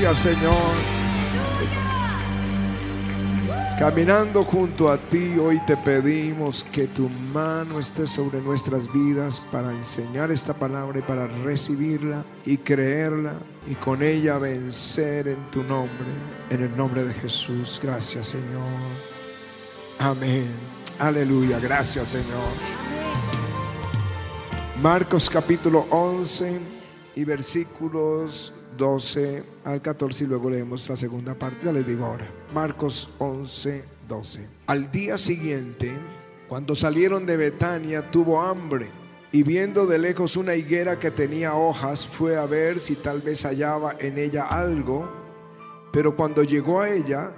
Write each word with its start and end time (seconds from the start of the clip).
Gracias 0.00 0.36
Señor. 0.36 0.54
Caminando 3.80 4.44
junto 4.44 4.92
a 4.92 4.96
ti, 4.96 5.36
hoy 5.40 5.58
te 5.66 5.76
pedimos 5.76 6.62
que 6.62 6.86
tu 6.86 7.08
mano 7.08 7.80
esté 7.80 8.06
sobre 8.06 8.40
nuestras 8.40 8.92
vidas 8.92 9.42
para 9.50 9.72
enseñar 9.72 10.30
esta 10.30 10.54
palabra 10.54 11.00
y 11.00 11.02
para 11.02 11.26
recibirla 11.26 12.24
y 12.44 12.58
creerla 12.58 13.34
y 13.66 13.74
con 13.74 14.00
ella 14.04 14.38
vencer 14.38 15.26
en 15.26 15.50
tu 15.50 15.64
nombre, 15.64 16.06
en 16.50 16.62
el 16.62 16.76
nombre 16.76 17.04
de 17.04 17.14
Jesús. 17.14 17.80
Gracias 17.82 18.28
Señor. 18.28 18.62
Amén. 19.98 20.46
Aleluya. 21.00 21.58
Gracias 21.58 22.10
Señor. 22.10 22.52
Marcos 24.80 25.28
capítulo 25.28 25.86
11 25.90 26.60
y 27.16 27.24
versículos 27.24 28.52
12 28.78 29.42
al 29.64 29.82
14 29.82 30.24
y 30.24 30.26
luego 30.28 30.48
leemos 30.48 30.88
la 30.88 30.96
segunda 30.96 31.34
parte, 31.34 31.66
ya 31.66 31.72
les 31.72 31.86
digo 31.86 32.06
ahora. 32.06 32.26
Marcos 32.54 33.10
11, 33.18 33.84
12. 34.08 34.46
Al 34.68 34.90
día 34.90 35.18
siguiente, 35.18 35.92
cuando 36.48 36.74
salieron 36.74 37.26
de 37.26 37.36
Betania, 37.36 38.10
tuvo 38.10 38.40
hambre 38.40 38.86
y 39.32 39.42
viendo 39.42 39.86
de 39.86 39.98
lejos 39.98 40.36
una 40.36 40.54
higuera 40.54 40.98
que 40.98 41.10
tenía 41.10 41.54
hojas, 41.54 42.06
fue 42.06 42.38
a 42.38 42.46
ver 42.46 42.80
si 42.80 42.94
tal 42.94 43.20
vez 43.20 43.44
hallaba 43.44 43.96
en 43.98 44.16
ella 44.16 44.44
algo, 44.44 45.10
pero 45.92 46.16
cuando 46.16 46.42
llegó 46.44 46.80
a 46.80 46.88
ella, 46.88 47.34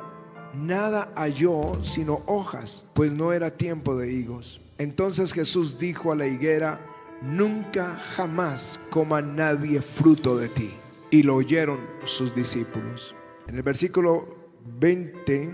nada 0.55 1.11
halló 1.17 1.83
sino 1.83 2.23
hojas, 2.27 2.85
pues 2.93 3.11
no 3.13 3.33
era 3.33 3.51
tiempo 3.51 3.97
de 3.97 4.13
higos. 4.13 4.61
Entonces 4.79 5.33
Jesús 5.33 5.79
dijo 5.79 6.13
a 6.13 6.17
la 6.17 6.27
higuera, 6.27 6.81
nunca 7.23 7.97
jamás 8.15 8.79
coma 8.91 9.23
nadie 9.23 9.83
fruto 9.83 10.37
de 10.37 10.49
ti 10.49 10.71
y 11.11 11.23
lo 11.23 11.37
oyeron 11.37 11.81
sus 12.05 12.35
discípulos. 12.35 13.15
En 13.49 13.57
el 13.57 13.63
versículo 13.63 14.29
20, 14.79 15.51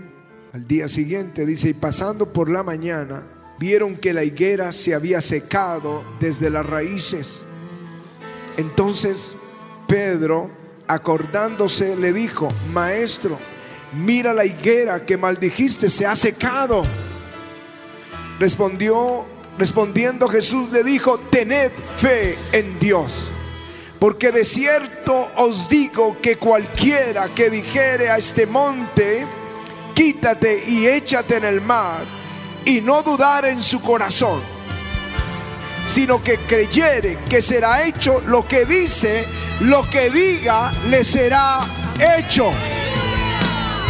al 0.53 0.67
día 0.67 0.87
siguiente, 0.87 1.45
dice, 1.45 1.69
y 1.69 1.73
pasando 1.73 2.31
por 2.31 2.49
la 2.49 2.63
mañana, 2.63 3.23
vieron 3.59 3.97
que 3.97 4.13
la 4.13 4.23
higuera 4.23 4.71
se 4.71 4.93
había 4.93 5.19
secado 5.21 6.03
desde 6.19 6.49
las 6.49 6.65
raíces. 6.65 7.43
Entonces 8.57 9.35
Pedro, 9.87 10.51
acordándose, 10.87 11.95
le 11.95 12.13
dijo, 12.13 12.47
maestro, 12.73 13.39
mira 13.93 14.33
la 14.33 14.45
higuera 14.45 15.05
que 15.05 15.17
maldijiste, 15.17 15.89
se 15.89 16.05
ha 16.05 16.15
secado. 16.15 16.83
Respondió, 18.39 19.25
respondiendo 19.57 20.27
Jesús 20.27 20.71
le 20.71 20.83
dijo, 20.83 21.17
tened 21.31 21.71
fe 21.71 22.35
en 22.51 22.79
Dios 22.79 23.31
porque 23.99 24.31
de 24.31 24.45
cierto 24.45 25.31
os 25.37 25.67
digo 25.69 26.17
que 26.21 26.37
cualquiera 26.37 27.29
que 27.29 27.49
dijere 27.49 28.09
a 28.09 28.17
este 28.17 28.45
monte, 28.45 29.25
quítate 29.93 30.63
y 30.67 30.87
échate 30.87 31.37
en 31.37 31.45
el 31.45 31.61
mar, 31.61 32.03
y 32.65 32.81
no 32.81 33.01
dudar 33.01 33.45
en 33.45 33.61
su 33.61 33.81
corazón, 33.81 34.41
sino 35.87 36.21
que 36.21 36.37
creyere 36.37 37.19
que 37.29 37.41
será 37.41 37.83
hecho 37.83 38.21
lo 38.27 38.47
que 38.47 38.65
dice, 38.65 39.25
lo 39.61 39.89
que 39.89 40.09
diga 40.09 40.71
le 40.89 41.03
será 41.03 41.65
hecho. 41.99 42.51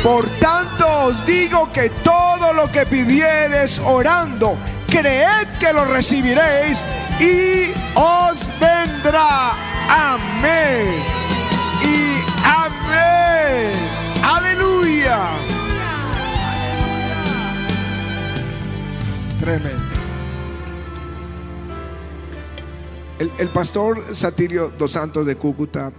Por 0.03 0.25
tanto 0.39 0.87
os 1.05 1.25
digo 1.25 1.71
que 1.73 1.89
todo 1.89 2.53
lo 2.53 2.71
que 2.71 2.85
pidieres 2.85 3.79
orando, 3.79 4.57
creed 4.87 5.47
que 5.59 5.73
lo 5.73 5.83
recibiréis 5.85 6.83
y 7.19 7.73
os 7.95 8.47
vendrá. 8.59 9.66
Amén. 9.89 11.01
Y 11.81 12.21
amén. 12.43 13.73
Aleluya. 14.21 15.29
Tremendo. 19.39 19.77
El, 23.19 23.31
el, 23.39 23.49
pastor 23.49 24.13
Satirio 24.13 24.71
dos 24.77 24.91
Santos 24.91 25.25
de 25.25 25.35
Cúcuta, 25.37 25.93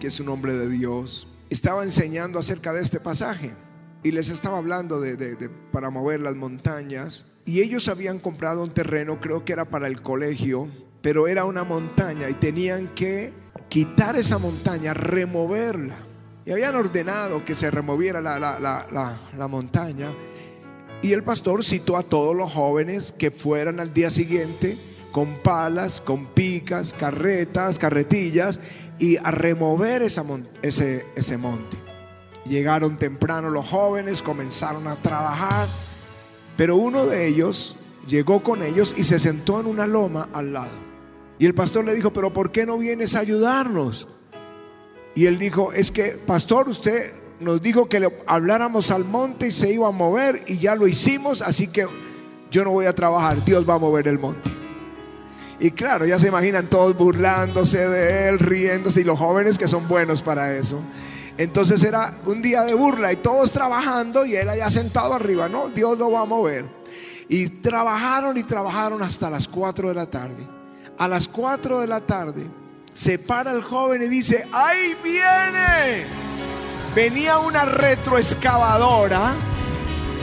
que 0.00 0.06
es 0.06 0.20
un 0.20 0.28
hombre 0.28 0.54
de 0.54 0.68
Dios, 0.68 1.28
estaba 1.50 1.82
enseñando 1.82 2.38
acerca 2.38 2.72
de 2.72 2.82
este 2.82 3.00
pasaje 3.00 3.54
y 4.02 4.12
les 4.12 4.30
estaba 4.30 4.58
hablando 4.58 5.00
de, 5.00 5.16
de, 5.16 5.34
de 5.34 5.48
para 5.48 5.90
mover 5.90 6.20
las 6.20 6.36
montañas. 6.36 7.26
Y 7.46 7.60
ellos 7.60 7.88
habían 7.88 8.20
comprado 8.20 8.62
un 8.62 8.72
terreno, 8.72 9.20
creo 9.20 9.44
que 9.44 9.52
era 9.52 9.66
para 9.66 9.88
el 9.88 10.00
colegio, 10.00 10.70
pero 11.04 11.28
era 11.28 11.44
una 11.44 11.64
montaña 11.64 12.30
y 12.30 12.34
tenían 12.34 12.88
que 12.94 13.30
quitar 13.68 14.16
esa 14.16 14.38
montaña, 14.38 14.94
removerla. 14.94 15.98
Y 16.46 16.50
habían 16.50 16.74
ordenado 16.76 17.44
que 17.44 17.54
se 17.54 17.70
removiera 17.70 18.22
la, 18.22 18.38
la, 18.38 18.58
la, 18.58 19.20
la, 19.36 19.48
montaña. 19.48 20.14
Y 21.02 21.12
el 21.12 21.22
pastor 21.22 21.62
citó 21.62 21.98
a 21.98 22.04
todos 22.04 22.34
los 22.34 22.50
jóvenes 22.50 23.12
que 23.12 23.30
fueran 23.30 23.80
al 23.80 23.92
día 23.92 24.10
siguiente 24.10 24.78
con 25.12 25.42
palas, 25.42 26.00
con 26.00 26.24
picas, 26.24 26.94
carretas, 26.94 27.78
carretillas 27.78 28.58
y 28.98 29.18
a 29.18 29.30
remover 29.30 30.00
esa, 30.00 30.24
ese, 30.62 31.04
ese 31.16 31.36
monte. 31.36 31.76
Llegaron 32.46 32.96
temprano 32.96 33.50
los 33.50 33.68
jóvenes, 33.68 34.22
comenzaron 34.22 34.86
a 34.86 34.96
trabajar, 34.96 35.68
pero 36.56 36.76
uno 36.76 37.04
de 37.04 37.26
ellos 37.26 37.76
llegó 38.08 38.42
con 38.42 38.62
ellos 38.62 38.94
y 38.96 39.04
se 39.04 39.20
sentó 39.20 39.60
en 39.60 39.66
una 39.66 39.86
loma 39.86 40.30
al 40.32 40.54
lado. 40.54 40.93
Y 41.44 41.46
el 41.46 41.52
pastor 41.52 41.84
le 41.84 41.94
dijo, 41.94 42.10
pero 42.10 42.32
¿por 42.32 42.50
qué 42.50 42.64
no 42.64 42.78
vienes 42.78 43.14
a 43.14 43.18
ayudarnos? 43.18 44.08
Y 45.14 45.26
él 45.26 45.38
dijo, 45.38 45.74
es 45.74 45.90
que, 45.90 46.12
pastor, 46.12 46.70
usted 46.70 47.12
nos 47.38 47.60
dijo 47.60 47.86
que 47.86 48.00
le 48.00 48.08
habláramos 48.26 48.90
al 48.90 49.04
monte 49.04 49.48
y 49.48 49.52
se 49.52 49.70
iba 49.70 49.86
a 49.88 49.90
mover 49.90 50.40
y 50.46 50.56
ya 50.56 50.74
lo 50.74 50.88
hicimos, 50.88 51.42
así 51.42 51.68
que 51.68 51.86
yo 52.50 52.64
no 52.64 52.70
voy 52.70 52.86
a 52.86 52.94
trabajar, 52.94 53.44
Dios 53.44 53.68
va 53.68 53.74
a 53.74 53.78
mover 53.78 54.08
el 54.08 54.18
monte. 54.18 54.50
Y 55.60 55.72
claro, 55.72 56.06
ya 56.06 56.18
se 56.18 56.28
imaginan 56.28 56.66
todos 56.68 56.96
burlándose 56.96 57.90
de 57.90 58.30
él, 58.30 58.38
riéndose, 58.38 59.02
y 59.02 59.04
los 59.04 59.18
jóvenes 59.18 59.58
que 59.58 59.68
son 59.68 59.86
buenos 59.86 60.22
para 60.22 60.56
eso. 60.56 60.80
Entonces 61.36 61.82
era 61.82 62.20
un 62.24 62.40
día 62.40 62.62
de 62.62 62.72
burla 62.72 63.12
y 63.12 63.16
todos 63.16 63.52
trabajando 63.52 64.24
y 64.24 64.34
él 64.34 64.48
allá 64.48 64.70
sentado 64.70 65.12
arriba, 65.12 65.50
no, 65.50 65.68
Dios 65.68 65.98
lo 65.98 66.10
va 66.10 66.22
a 66.22 66.24
mover. 66.24 66.64
Y 67.28 67.48
trabajaron 67.48 68.38
y 68.38 68.44
trabajaron 68.44 69.02
hasta 69.02 69.28
las 69.28 69.46
4 69.46 69.88
de 69.88 69.94
la 69.94 70.06
tarde 70.06 70.63
a 70.98 71.08
las 71.08 71.28
4 71.28 71.80
de 71.80 71.86
la 71.86 72.00
tarde, 72.00 72.50
se 72.92 73.18
para 73.18 73.50
el 73.52 73.62
joven 73.62 74.02
y 74.02 74.08
dice, 74.08 74.46
ahí 74.52 74.96
viene. 75.02 76.06
Venía 76.94 77.38
una 77.38 77.64
retroexcavadora 77.64 79.34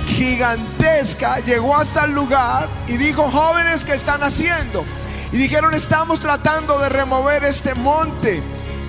gigantesca, 0.08 1.40
llegó 1.40 1.76
hasta 1.76 2.06
el 2.06 2.14
lugar 2.14 2.70
y 2.88 2.98
dijo, 2.98 3.30
jóvenes, 3.30 3.86
¿qué 3.86 3.94
están 3.94 4.22
haciendo? 4.24 4.86
Y 5.32 5.38
dijeron, 5.38 5.74
estamos 5.74 6.20
tratando 6.20 6.78
de 6.80 6.90
remover 6.90 7.44
este 7.46 7.74
monte. 7.76 8.44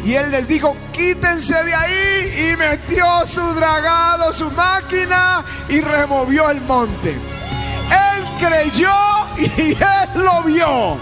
Y 0.05 0.15
él 0.15 0.33
les 0.33 0.49
dijo, 0.49 0.77
quítense 0.93 1.55
de 1.63 1.75
ahí. 1.75 2.51
Y 2.51 2.57
metió 2.57 3.05
su 3.25 3.41
dragado, 3.55 4.33
su 4.33 4.51
máquina 4.51 5.45
y 5.69 5.81
removió 5.81 6.51
el 6.51 6.61
monte. 6.63 7.11
Él 7.11 8.25
creyó 8.39 8.91
y 9.39 9.73
él 9.73 9.77
lo 10.17 10.43
vio. 10.43 10.99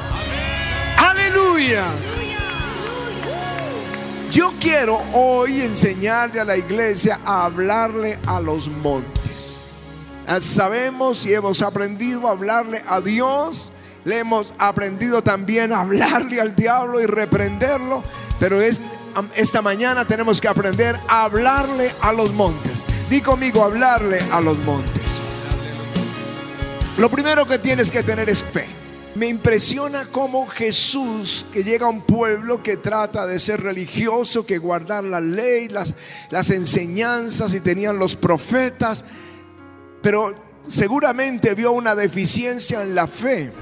Aleluya. 1.00 1.84
Yo 4.30 4.52
quiero 4.60 5.00
hoy 5.14 5.62
enseñarle 5.62 6.40
a 6.40 6.44
la 6.44 6.56
iglesia 6.56 7.18
a 7.24 7.46
hablarle 7.46 8.18
a 8.26 8.38
los 8.38 8.68
montes. 8.68 9.56
Ah, 10.26 10.40
sabemos 10.40 11.24
y 11.24 11.32
hemos 11.32 11.62
aprendido 11.62 12.28
a 12.28 12.32
hablarle 12.32 12.84
a 12.86 13.00
Dios. 13.00 13.72
Le 14.04 14.18
hemos 14.18 14.52
aprendido 14.58 15.22
también 15.22 15.72
a 15.72 15.80
hablarle 15.80 16.40
al 16.40 16.54
diablo 16.54 17.00
y 17.00 17.06
reprenderlo. 17.06 18.04
Pero 18.38 18.60
es, 18.60 18.82
esta 19.34 19.62
mañana 19.62 20.06
tenemos 20.06 20.38
que 20.40 20.48
aprender 20.48 21.00
a 21.08 21.24
hablarle 21.24 21.94
a 22.02 22.12
los 22.12 22.30
montes. 22.32 22.84
Di 23.08 23.22
conmigo, 23.22 23.64
hablarle 23.64 24.20
a 24.30 24.40
los 24.40 24.58
montes. 24.58 25.02
Lo 26.98 27.08
primero 27.08 27.46
que 27.46 27.58
tienes 27.58 27.90
que 27.90 28.02
tener 28.02 28.28
es 28.28 28.44
fe. 28.44 28.79
Me 29.20 29.28
impresiona 29.28 30.06
cómo 30.10 30.46
Jesús, 30.46 31.44
que 31.52 31.62
llega 31.62 31.84
a 31.84 31.90
un 31.90 32.00
pueblo 32.00 32.62
que 32.62 32.78
trata 32.78 33.26
de 33.26 33.38
ser 33.38 33.60
religioso, 33.60 34.46
que 34.46 34.56
guardar 34.56 35.04
la 35.04 35.20
ley, 35.20 35.68
las, 35.68 35.92
las 36.30 36.48
enseñanzas 36.48 37.52
y 37.52 37.60
tenían 37.60 37.98
los 37.98 38.16
profetas, 38.16 39.04
pero 40.00 40.34
seguramente 40.66 41.54
vio 41.54 41.72
una 41.72 41.94
deficiencia 41.94 42.82
en 42.82 42.94
la 42.94 43.06
fe 43.06 43.52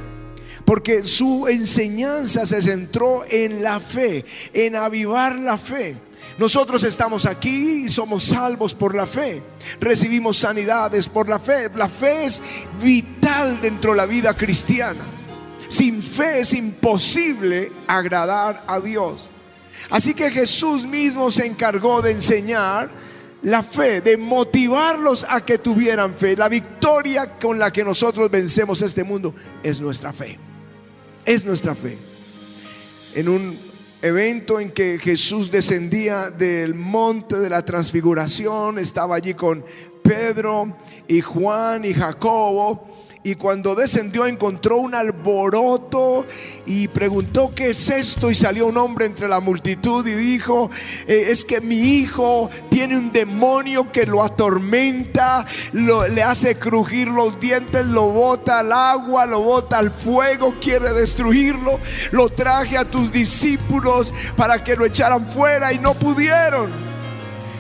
porque 0.65 1.03
su 1.05 1.49
enseñanza 1.49 2.47
se 2.47 2.63
centró 2.63 3.25
en 3.29 3.61
la 3.61 3.81
fe, 3.81 4.25
en 4.53 4.77
avivar 4.77 5.35
la 5.41 5.59
fe. 5.59 5.97
Nosotros 6.39 6.85
estamos 6.85 7.27
aquí 7.27 7.87
y 7.87 7.89
somos 7.89 8.23
salvos 8.23 8.75
por 8.75 8.95
la 8.95 9.07
fe. 9.07 9.43
Recibimos 9.81 10.37
sanidades 10.37 11.09
por 11.09 11.29
la 11.29 11.41
fe. 11.41 11.69
La 11.75 11.89
fe 11.89 12.27
es 12.27 12.41
vital 12.81 13.61
dentro 13.61 13.91
de 13.91 13.97
la 13.97 14.07
vida 14.07 14.35
cristiana. 14.35 15.18
Sin 15.69 16.03
fe 16.03 16.41
es 16.41 16.55
imposible 16.55 17.71
agradar 17.87 18.65
a 18.67 18.81
Dios. 18.81 19.31
Así 19.91 20.15
que 20.15 20.31
Jesús 20.31 20.87
mismo 20.87 21.31
se 21.31 21.47
encargó 21.47 22.03
de 22.03 22.13
enseñar 22.13 22.91
la 23.43 23.63
fe, 23.63 24.01
de 24.01 24.17
motivarlos 24.17 25.25
a 25.29 25.45
que 25.45 25.59
tuvieran 25.59 26.15
fe. 26.17 26.37
La 26.37 26.49
victoria 26.49 27.39
con 27.39 27.59
la 27.59 27.73
que 27.73 27.85
nosotros 27.85 28.31
vencemos 28.31 28.83
este 28.83 29.05
mundo 29.05 29.35
es 29.63 29.81
nuestra 29.81 30.13
fe. 30.13 30.39
Es 31.25 31.45
nuestra 31.45 31.75
fe. 31.75 31.99
En 33.15 33.29
un 33.29 33.59
evento 34.01 34.61
en 34.61 34.71
que 34.71 34.99
Jesús 34.99 35.51
descendía 35.51 36.31
del 36.31 36.75
monte 36.75 37.37
de 37.37 37.51
la 37.51 37.65
transfiguración, 37.65 38.79
estaba 38.79 39.17
allí 39.17 39.35
con 39.35 39.65
Pedro 40.03 40.77
y 41.07 41.21
Juan 41.21 41.85
y 41.85 41.93
Jacobo 41.93 42.98
y 43.31 43.35
cuando 43.35 43.75
descendió 43.75 44.27
encontró 44.27 44.79
un 44.79 44.95
alboroto 44.95 46.25
y 46.65 46.89
preguntó 46.89 47.53
qué 47.55 47.71
es 47.71 47.91
esto 47.91 48.31
y 48.31 48.35
salió 48.35 48.67
un 48.67 48.79
hombre 48.79 49.05
entre 49.05 49.29
la 49.29 49.41
multitud 49.41 50.07
y 50.07 50.15
dijo, 50.15 50.71
eh, 51.07 51.27
es 51.29 51.45
que 51.45 51.61
mi 51.61 51.77
hijo 51.77 52.49
tiene 52.71 52.97
un 52.97 53.13
demonio 53.13 53.93
que 53.93 54.07
lo 54.07 54.25
atormenta, 54.25 55.45
le 55.73 56.23
hace 56.23 56.59
crujir 56.59 57.09
los 57.09 57.39
dientes, 57.39 57.87
lo 57.87 58.07
bota 58.07 58.61
al 58.61 58.73
agua, 58.73 59.27
lo 59.27 59.41
bota 59.41 59.77
al 59.77 59.91
fuego, 59.91 60.55
quiere 60.61 60.95
destruirlo. 60.95 61.79
Lo 62.13 62.31
traje 62.31 62.79
a 62.79 62.87
tus 62.87 63.13
discípulos 63.13 64.15
para 64.37 64.65
que 64.65 64.75
lo 64.75 64.87
echaran 64.87 65.29
fuera 65.29 65.73
y 65.73 65.79
no 65.79 65.93
pudieron. 65.93 66.98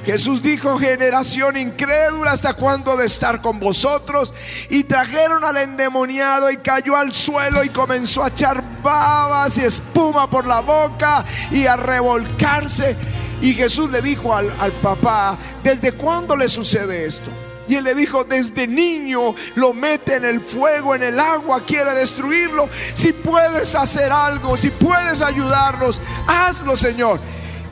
Jesús 0.08 0.40
dijo, 0.40 0.78
generación 0.78 1.58
incrédula, 1.58 2.32
¿hasta 2.32 2.54
cuándo 2.54 2.96
de 2.96 3.04
estar 3.04 3.42
con 3.42 3.60
vosotros? 3.60 4.32
Y 4.70 4.84
trajeron 4.84 5.44
al 5.44 5.58
endemoniado 5.58 6.50
y 6.50 6.56
cayó 6.56 6.96
al 6.96 7.12
suelo 7.12 7.62
y 7.62 7.68
comenzó 7.68 8.24
a 8.24 8.28
echar 8.28 8.64
babas 8.82 9.58
y 9.58 9.64
espuma 9.66 10.30
por 10.30 10.46
la 10.46 10.60
boca 10.60 11.26
y 11.50 11.66
a 11.66 11.76
revolcarse. 11.76 12.96
Y 13.42 13.52
Jesús 13.52 13.90
le 13.90 14.00
dijo 14.00 14.34
al, 14.34 14.50
al 14.60 14.72
papá, 14.72 15.36
¿desde 15.62 15.92
cuándo 15.92 16.38
le 16.38 16.48
sucede 16.48 17.04
esto? 17.04 17.30
Y 17.68 17.74
él 17.74 17.84
le 17.84 17.94
dijo, 17.94 18.24
desde 18.24 18.66
niño 18.66 19.34
lo 19.56 19.74
mete 19.74 20.14
en 20.14 20.24
el 20.24 20.40
fuego, 20.40 20.94
en 20.94 21.02
el 21.02 21.20
agua, 21.20 21.66
quiere 21.66 21.92
destruirlo. 21.92 22.70
Si 22.94 23.12
puedes 23.12 23.74
hacer 23.74 24.10
algo, 24.10 24.56
si 24.56 24.70
puedes 24.70 25.20
ayudarnos, 25.20 26.00
hazlo, 26.26 26.78
Señor. 26.78 27.20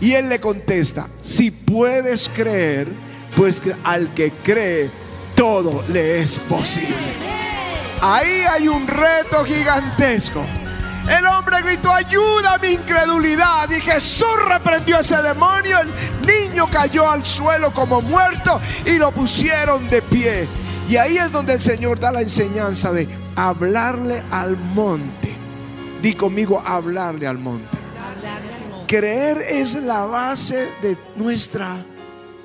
Y 0.01 0.13
él 0.13 0.29
le 0.29 0.41
contesta, 0.41 1.07
si 1.23 1.51
puedes 1.51 2.29
creer, 2.29 2.89
pues 3.35 3.63
al 3.85 4.13
que 4.15 4.33
cree, 4.43 4.91
todo 5.35 5.85
le 5.89 6.21
es 6.21 6.39
posible. 6.39 6.95
Ahí 8.01 8.45
hay 8.51 8.69
un 8.69 8.87
reto 8.87 9.45
gigantesco. 9.45 10.45
El 11.09 11.25
hombre 11.27 11.63
gritó, 11.63 11.93
ayuda 11.93 12.55
a 12.55 12.59
mi 12.59 12.69
incredulidad. 12.69 13.71
Y 13.71 13.81
Jesús 13.81 14.27
reprendió 14.49 14.99
ese 14.99 15.17
demonio. 15.23 15.79
El 15.81 15.93
niño 16.27 16.69
cayó 16.71 17.09
al 17.09 17.25
suelo 17.25 17.73
como 17.73 18.03
muerto 18.03 18.61
y 18.85 18.99
lo 18.99 19.13
pusieron 19.13 19.89
de 19.89 20.03
pie. 20.03 20.49
Y 20.89 20.97
ahí 20.97 21.17
es 21.17 21.31
donde 21.31 21.55
el 21.55 21.61
Señor 21.61 22.01
da 22.01 22.13
la 22.13 22.23
enseñanza 22.23 22.93
de 22.93 23.09
hablarle 23.37 24.25
al 24.31 24.57
monte. 24.57 25.37
Di 26.03 26.15
conmigo, 26.15 26.63
hablarle 26.65 27.27
al 27.27 27.39
monte. 27.39 27.76
Creer 28.87 29.39
es 29.39 29.75
la 29.75 30.05
base 30.07 30.69
de 30.81 30.97
nuestra 31.17 31.85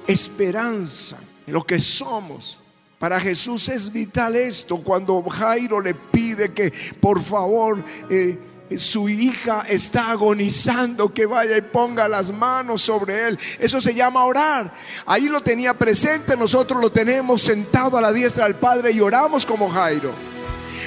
esperanza, 0.08 1.18
lo 1.46 1.64
que 1.64 1.80
somos. 1.80 2.58
Para 2.98 3.20
Jesús 3.20 3.70
es 3.70 3.92
vital 3.92 4.36
esto. 4.36 4.78
Cuando 4.78 5.22
Jairo 5.24 5.80
le 5.80 5.94
pide 5.94 6.52
que 6.52 6.74
por 7.00 7.22
favor 7.22 7.84
eh, 8.10 8.40
su 8.76 9.08
hija 9.08 9.66
está 9.68 10.10
agonizando, 10.10 11.14
que 11.14 11.28
vaya 11.28 11.58
y 11.58 11.62
ponga 11.62 12.08
las 12.08 12.32
manos 12.32 12.82
sobre 12.82 13.28
él. 13.28 13.40
Eso 13.60 13.80
se 13.80 13.94
llama 13.94 14.26
orar. 14.26 14.74
Ahí 15.06 15.30
lo 15.30 15.42
tenía 15.42 15.76
presente, 15.76 16.36
nosotros 16.36 16.82
lo 16.82 16.92
tenemos 16.92 17.44
sentado 17.44 17.98
a 17.98 18.02
la 18.02 18.12
diestra 18.12 18.46
del 18.46 18.56
Padre 18.56 18.92
y 18.92 19.00
oramos 19.00 19.46
como 19.46 19.70
Jairo. 19.70 20.12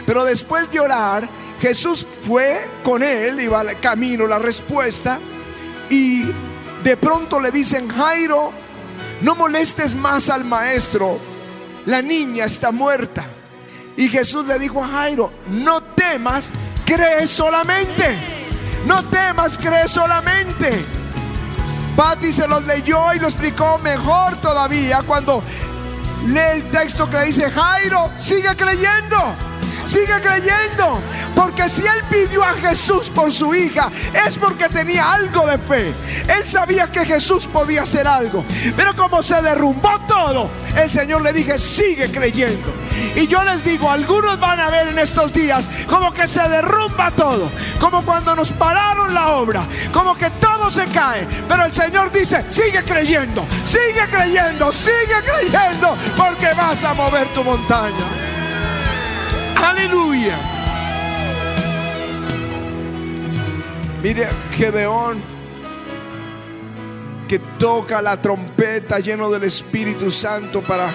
Pero 0.04 0.24
después 0.24 0.70
de 0.70 0.80
orar, 0.80 1.28
Jesús 1.60 2.06
fue 2.22 2.60
con 2.82 3.02
él, 3.02 3.40
iba 3.40 3.60
al 3.60 3.78
camino, 3.80 4.26
la 4.26 4.38
respuesta. 4.38 5.20
Y 5.90 6.24
de 6.82 6.96
pronto 6.96 7.40
le 7.40 7.50
dicen, 7.50 7.88
Jairo, 7.88 8.52
no 9.22 9.34
molestes 9.34 9.94
más 9.94 10.30
al 10.30 10.44
maestro, 10.44 11.18
la 11.86 12.02
niña 12.02 12.44
está 12.44 12.70
muerta. 12.70 13.24
Y 13.96 14.08
Jesús 14.08 14.46
le 14.46 14.58
dijo 14.58 14.82
a 14.82 14.88
Jairo, 14.88 15.32
no 15.48 15.80
temas, 15.80 16.52
cree 16.84 17.26
solamente. 17.26 18.16
No 18.86 19.02
temas, 19.04 19.56
cree 19.56 19.88
solamente. 19.88 20.84
Patti 21.96 22.32
se 22.32 22.48
los 22.48 22.66
leyó 22.66 23.14
y 23.14 23.20
lo 23.20 23.28
explicó 23.28 23.78
mejor 23.78 24.36
todavía 24.36 25.02
cuando 25.06 25.42
lee 26.26 26.40
el 26.54 26.70
texto 26.70 27.08
que 27.08 27.18
le 27.18 27.24
dice, 27.26 27.50
Jairo, 27.50 28.10
sigue 28.18 28.54
creyendo. 28.56 29.16
Sigue 29.86 30.20
creyendo. 30.20 31.00
Porque 31.34 31.68
si 31.68 31.82
él 31.82 32.02
pidió 32.10 32.44
a 32.44 32.54
Jesús 32.54 33.10
por 33.10 33.32
su 33.32 33.54
hija, 33.54 33.90
es 34.26 34.36
porque 34.36 34.68
tenía 34.68 35.12
algo 35.12 35.46
de 35.46 35.58
fe. 35.58 35.92
Él 36.28 36.46
sabía 36.46 36.90
que 36.90 37.04
Jesús 37.04 37.46
podía 37.46 37.82
hacer 37.82 38.06
algo. 38.06 38.44
Pero 38.76 38.94
como 38.96 39.22
se 39.22 39.40
derrumbó 39.42 40.00
todo, 40.06 40.50
el 40.76 40.90
Señor 40.90 41.22
le 41.22 41.32
dije, 41.32 41.58
sigue 41.58 42.10
creyendo. 42.10 42.72
Y 43.16 43.26
yo 43.26 43.42
les 43.44 43.64
digo, 43.64 43.90
algunos 43.90 44.38
van 44.40 44.60
a 44.60 44.70
ver 44.70 44.88
en 44.88 44.98
estos 44.98 45.32
días 45.32 45.68
como 45.88 46.12
que 46.12 46.28
se 46.28 46.48
derrumba 46.48 47.10
todo. 47.10 47.50
Como 47.80 48.04
cuando 48.04 48.34
nos 48.36 48.50
pararon 48.52 49.12
la 49.12 49.30
obra. 49.30 49.66
Como 49.92 50.16
que 50.16 50.30
todo 50.30 50.70
se 50.70 50.86
cae. 50.86 51.26
Pero 51.48 51.64
el 51.64 51.72
Señor 51.72 52.12
dice, 52.12 52.44
sigue 52.48 52.82
creyendo, 52.84 53.44
sigue 53.64 54.06
creyendo, 54.10 54.72
sigue 54.72 55.22
creyendo. 55.24 55.96
Porque 56.16 56.52
vas 56.56 56.84
a 56.84 56.94
mover 56.94 57.26
tu 57.28 57.44
montaña. 57.44 58.23
Aleluya. 59.64 60.36
Mire, 64.02 64.28
Gedeón, 64.52 65.22
que 67.26 67.38
toca 67.58 68.02
la 68.02 68.20
trompeta 68.20 68.98
lleno 68.98 69.30
del 69.30 69.44
Espíritu 69.44 70.10
Santo 70.10 70.60
para 70.60 70.90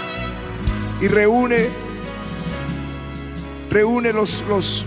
y 1.01 1.07
reúne, 1.07 1.69
reúne 3.71 4.13
los, 4.13 4.43
los, 4.47 4.85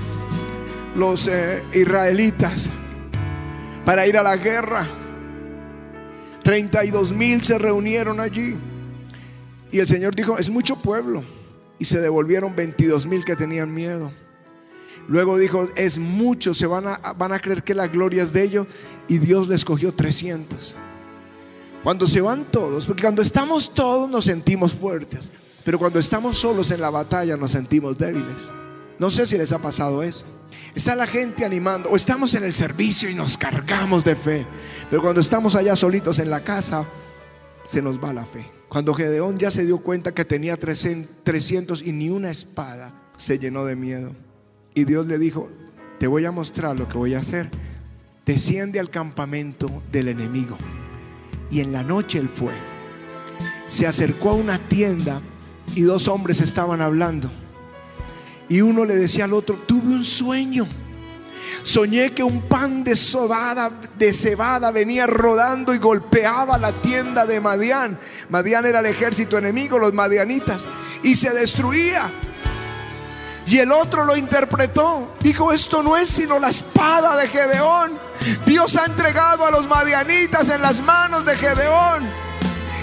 los 0.94 1.26
eh, 1.26 1.64
israelitas 1.72 2.70
para 3.84 4.06
ir 4.06 4.16
a 4.16 4.22
la 4.22 4.36
guerra. 4.36 4.86
32 6.44 7.12
mil 7.12 7.42
se 7.42 7.58
reunieron 7.58 8.20
allí. 8.20 8.56
Y 9.72 9.80
el 9.80 9.88
Señor 9.88 10.14
dijo, 10.14 10.38
es 10.38 10.50
mucho 10.50 10.76
pueblo 10.76 11.41
y 11.78 11.84
se 11.84 12.00
devolvieron 12.00 12.54
22 12.54 13.06
mil 13.06 13.24
que 13.24 13.36
tenían 13.36 13.72
miedo. 13.72 14.12
Luego 15.08 15.36
dijo, 15.36 15.68
es 15.74 15.98
mucho, 15.98 16.54
se 16.54 16.66
van 16.66 16.86
a, 16.86 17.12
van 17.14 17.32
a 17.32 17.40
creer 17.40 17.64
que 17.64 17.74
la 17.74 17.88
gloria 17.88 18.22
es 18.22 18.32
de 18.32 18.44
ellos 18.44 18.66
y 19.08 19.18
Dios 19.18 19.48
les 19.48 19.64
cogió 19.64 19.92
300. 19.92 20.76
Cuando 21.82 22.06
se 22.06 22.20
van 22.20 22.44
todos, 22.44 22.86
porque 22.86 23.02
cuando 23.02 23.22
estamos 23.22 23.74
todos 23.74 24.08
nos 24.08 24.24
sentimos 24.24 24.72
fuertes, 24.72 25.32
pero 25.64 25.78
cuando 25.78 25.98
estamos 25.98 26.38
solos 26.38 26.70
en 26.70 26.80
la 26.80 26.90
batalla 26.90 27.36
nos 27.36 27.52
sentimos 27.52 27.98
débiles. 27.98 28.52
No 28.98 29.10
sé 29.10 29.26
si 29.26 29.36
les 29.36 29.52
ha 29.52 29.58
pasado 29.58 30.02
eso. 30.02 30.24
Está 30.74 30.94
la 30.94 31.06
gente 31.06 31.44
animando 31.44 31.90
o 31.90 31.96
estamos 31.96 32.34
en 32.34 32.44
el 32.44 32.54
servicio 32.54 33.10
y 33.10 33.14
nos 33.14 33.36
cargamos 33.36 34.04
de 34.04 34.14
fe, 34.14 34.46
pero 34.88 35.02
cuando 35.02 35.20
estamos 35.20 35.56
allá 35.56 35.74
solitos 35.74 36.18
en 36.18 36.30
la 36.30 36.44
casa 36.44 36.84
se 37.64 37.82
nos 37.82 38.02
va 38.02 38.12
la 38.12 38.24
fe. 38.24 38.62
Cuando 38.72 38.94
Gedeón 38.94 39.36
ya 39.36 39.50
se 39.50 39.66
dio 39.66 39.80
cuenta 39.80 40.14
que 40.14 40.24
tenía 40.24 40.56
300 40.56 41.82
y 41.82 41.92
ni 41.92 42.08
una 42.08 42.30
espada, 42.30 42.94
se 43.18 43.38
llenó 43.38 43.66
de 43.66 43.76
miedo. 43.76 44.14
Y 44.72 44.84
Dios 44.84 45.04
le 45.04 45.18
dijo, 45.18 45.50
te 45.98 46.06
voy 46.06 46.24
a 46.24 46.32
mostrar 46.32 46.74
lo 46.74 46.88
que 46.88 46.96
voy 46.96 47.12
a 47.12 47.18
hacer. 47.18 47.50
Desciende 48.24 48.80
al 48.80 48.88
campamento 48.88 49.82
del 49.92 50.08
enemigo. 50.08 50.56
Y 51.50 51.60
en 51.60 51.70
la 51.70 51.82
noche 51.82 52.18
él 52.18 52.30
fue. 52.30 52.54
Se 53.66 53.86
acercó 53.86 54.30
a 54.30 54.36
una 54.36 54.58
tienda 54.58 55.20
y 55.74 55.82
dos 55.82 56.08
hombres 56.08 56.40
estaban 56.40 56.80
hablando. 56.80 57.30
Y 58.48 58.62
uno 58.62 58.86
le 58.86 58.96
decía 58.96 59.26
al 59.26 59.34
otro, 59.34 59.56
tuve 59.66 59.88
un 59.88 60.04
sueño 60.06 60.66
Soñé 61.62 62.12
que 62.12 62.22
un 62.22 62.42
pan 62.42 62.84
de 62.84 62.96
cebada, 62.96 63.70
de 63.96 64.12
cebada 64.12 64.70
venía 64.70 65.06
rodando 65.06 65.75
y 65.75 65.78
golpeaba 65.78 66.58
la 66.58 66.72
tienda 66.72 67.26
de 67.26 67.40
Madián. 67.40 67.99
Madián 68.28 68.66
era 68.66 68.80
el 68.80 68.87
ejército 68.87 69.38
enemigo, 69.38 69.78
los 69.78 69.92
madianitas, 69.92 70.66
y 71.02 71.16
se 71.16 71.30
destruía. 71.30 72.11
Y 73.46 73.58
el 73.58 73.72
otro 73.72 74.04
lo 74.04 74.16
interpretó. 74.16 75.14
Dijo, 75.20 75.52
esto 75.52 75.82
no 75.82 75.96
es 75.96 76.08
sino 76.08 76.38
la 76.38 76.49
espada 76.50 77.16
de 77.16 77.28
Gedeón. 77.28 77.92
Dios 78.46 78.76
ha 78.76 78.87
entregado 78.87 79.44
a 79.46 79.50
los 79.50 79.68
madianitas 79.68 80.49
en 80.49 80.62
las 80.62 80.80
manos 80.80 81.25
de 81.25 81.37
Gedeón. 81.37 82.31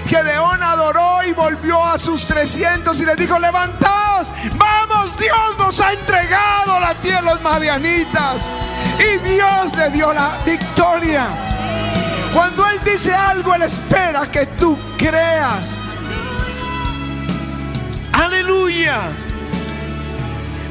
Gedeón 0.09 0.63
adoró 0.63 1.23
y 1.23 1.33
volvió 1.33 1.85
a 1.85 1.99
sus 1.99 2.25
300 2.25 2.99
y 2.99 3.05
les 3.05 3.15
dijo, 3.15 3.37
levantaos, 3.37 4.29
vamos, 4.57 5.15
Dios 5.17 5.57
nos 5.59 5.79
ha 5.79 5.93
entregado 5.93 6.79
la 6.79 6.95
tierra 6.95 7.21
los 7.21 7.41
madianitas. 7.41 8.41
Y 8.97 9.17
Dios 9.29 9.75
le 9.77 9.91
dio 9.91 10.11
la 10.11 10.31
victoria. 10.43 11.27
Cuando 12.33 12.67
Él 12.67 12.79
dice 12.83 13.13
algo, 13.13 13.53
Él 13.53 13.61
espera 13.61 14.23
que 14.31 14.47
tú 14.47 14.77
creas. 14.97 15.75
Aleluya. 18.11 19.01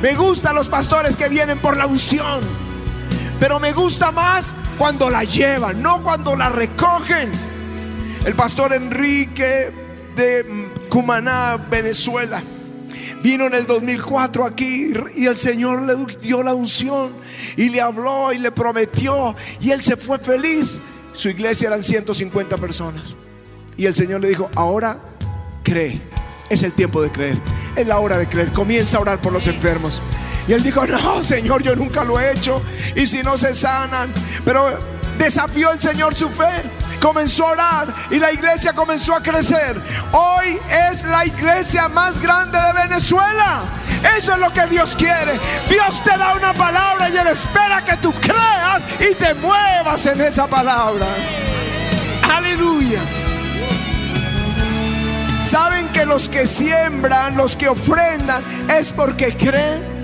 Me 0.02 0.14
gustan 0.14 0.57
los 0.57 0.68
pastores 0.68 1.16
que 1.16 1.28
vienen 1.28 1.59
por 1.59 1.76
la 1.76 1.87
unción. 1.87 2.40
Pero 3.38 3.61
me 3.61 3.73
gusta 3.73 4.11
más 4.11 4.52
cuando 4.76 5.11
la 5.11 5.23
llevan, 5.23 5.80
no 5.80 6.02
cuando 6.02 6.35
la 6.35 6.49
recogen. 6.49 7.48
El 8.25 8.34
pastor 8.34 8.75
Enrique 8.75 9.70
de 10.16 10.68
Cumaná, 10.88 11.56
Venezuela, 11.70 12.42
vino 13.22 13.46
en 13.46 13.54
el 13.54 13.66
2004 13.66 14.44
aquí 14.44 14.92
y 15.16 15.26
el 15.26 15.37
Señor 15.37 15.82
le 15.82 15.96
dio 16.20 16.42
la 16.42 16.54
unción 16.54 17.12
y 17.56 17.68
le 17.68 17.80
habló 17.80 18.32
y 18.32 18.38
le 18.38 18.50
prometió 18.50 19.34
y 19.60 19.70
él 19.70 19.82
se 19.82 19.96
fue 19.96 20.18
feliz. 20.18 20.80
Su 21.14 21.28
iglesia 21.28 21.68
eran 21.68 21.82
150 21.82 22.56
personas. 22.58 23.16
Y 23.76 23.87
el 23.87 23.94
Señor 23.94 24.20
le 24.20 24.28
dijo, 24.28 24.50
ahora 24.54 24.98
cree. 25.62 26.00
Es 26.50 26.62
el 26.62 26.72
tiempo 26.72 27.02
de 27.02 27.10
creer. 27.10 27.38
Es 27.76 27.87
la 27.87 27.98
hora 27.98 28.18
de 28.18 28.28
creer. 28.28 28.52
Comienza 28.52 28.98
a 28.98 29.00
orar 29.00 29.20
por 29.20 29.32
los 29.32 29.46
enfermos. 29.46 30.00
Y 30.46 30.52
él 30.52 30.62
dijo, 30.62 30.87
no, 30.87 31.22
Señor, 31.22 31.62
yo 31.62 31.76
nunca 31.76 32.04
lo 32.04 32.18
he 32.18 32.32
hecho. 32.32 32.62
Y 32.96 33.06
si 33.06 33.22
no 33.22 33.37
se 33.37 33.54
sanan. 33.54 34.12
Pero 34.44 34.98
desafió 35.18 35.72
el 35.72 35.80
Señor 35.80 36.16
su 36.16 36.30
fe. 36.30 36.62
Comenzó 37.00 37.46
a 37.46 37.52
orar 37.52 37.94
y 38.10 38.18
la 38.18 38.32
iglesia 38.32 38.72
comenzó 38.72 39.14
a 39.14 39.22
crecer. 39.22 39.80
Hoy 40.12 40.58
es 40.90 41.04
la 41.04 41.26
iglesia 41.26 41.88
más 41.88 42.20
grande 42.20 42.58
de 42.58 42.88
Venezuela. 42.88 43.62
Eso 44.16 44.32
es 44.32 44.38
lo 44.38 44.52
que 44.52 44.66
Dios 44.66 44.96
quiere. 44.96 45.38
Dios 45.68 46.02
te 46.04 46.16
da 46.16 46.34
una 46.34 46.54
palabra 46.54 47.08
y 47.08 47.16
Él 47.16 47.26
espera 47.26 47.84
que 47.84 47.96
tú 47.98 48.12
creas 48.14 48.82
y 48.98 49.14
te 49.14 49.34
muevas 49.34 50.06
en 50.06 50.20
esa 50.20 50.46
palabra. 50.46 51.06
Aleluya. 52.22 53.00
Saben 55.44 55.88
que 55.88 56.04
los 56.04 56.28
que 56.28 56.46
siembran, 56.46 57.37
los 57.37 57.56
que 57.56 57.68
ofrendan, 57.68 58.42
es 58.68 58.92
porque 58.92 59.37
creen. 59.37 59.98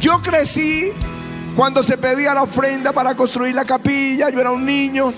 Yo 0.00 0.22
crecí 0.22 0.92
cuando 1.56 1.82
se 1.82 1.98
pedía 1.98 2.34
la 2.34 2.42
ofrenda 2.42 2.92
para 2.92 3.14
construir 3.14 3.54
la 3.54 3.64
capilla, 3.64 4.30
yo 4.30 4.40
era 4.40 4.50
un 4.50 4.64
niño 4.64 5.12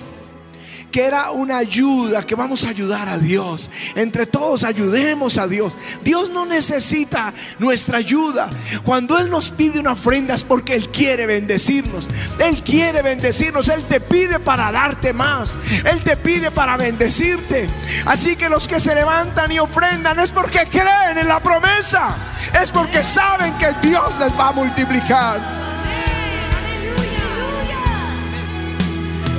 que 0.94 1.02
era 1.02 1.32
una 1.32 1.58
ayuda, 1.58 2.24
que 2.24 2.36
vamos 2.36 2.62
a 2.62 2.68
ayudar 2.68 3.08
a 3.08 3.18
Dios. 3.18 3.68
Entre 3.96 4.26
todos 4.26 4.62
ayudemos 4.62 5.38
a 5.38 5.48
Dios. 5.48 5.76
Dios 6.04 6.30
no 6.30 6.46
necesita 6.46 7.34
nuestra 7.58 7.98
ayuda. 7.98 8.48
Cuando 8.84 9.18
Él 9.18 9.28
nos 9.28 9.50
pide 9.50 9.80
una 9.80 9.94
ofrenda 9.94 10.36
es 10.36 10.44
porque 10.44 10.76
Él 10.76 10.88
quiere 10.90 11.26
bendecirnos. 11.26 12.08
Él 12.38 12.62
quiere 12.62 13.02
bendecirnos. 13.02 13.66
Él 13.66 13.82
te 13.82 13.98
pide 13.98 14.38
para 14.38 14.70
darte 14.70 15.12
más. 15.12 15.58
Él 15.84 16.04
te 16.04 16.16
pide 16.16 16.52
para 16.52 16.76
bendecirte. 16.76 17.66
Así 18.06 18.36
que 18.36 18.48
los 18.48 18.68
que 18.68 18.78
se 18.78 18.94
levantan 18.94 19.50
y 19.50 19.58
ofrendan 19.58 20.20
es 20.20 20.30
porque 20.30 20.68
creen 20.70 21.18
en 21.18 21.26
la 21.26 21.40
promesa. 21.40 22.14
Es 22.62 22.70
porque 22.70 23.02
saben 23.02 23.52
que 23.58 23.66
Dios 23.82 24.16
les 24.20 24.30
va 24.38 24.50
a 24.50 24.52
multiplicar. 24.52 25.63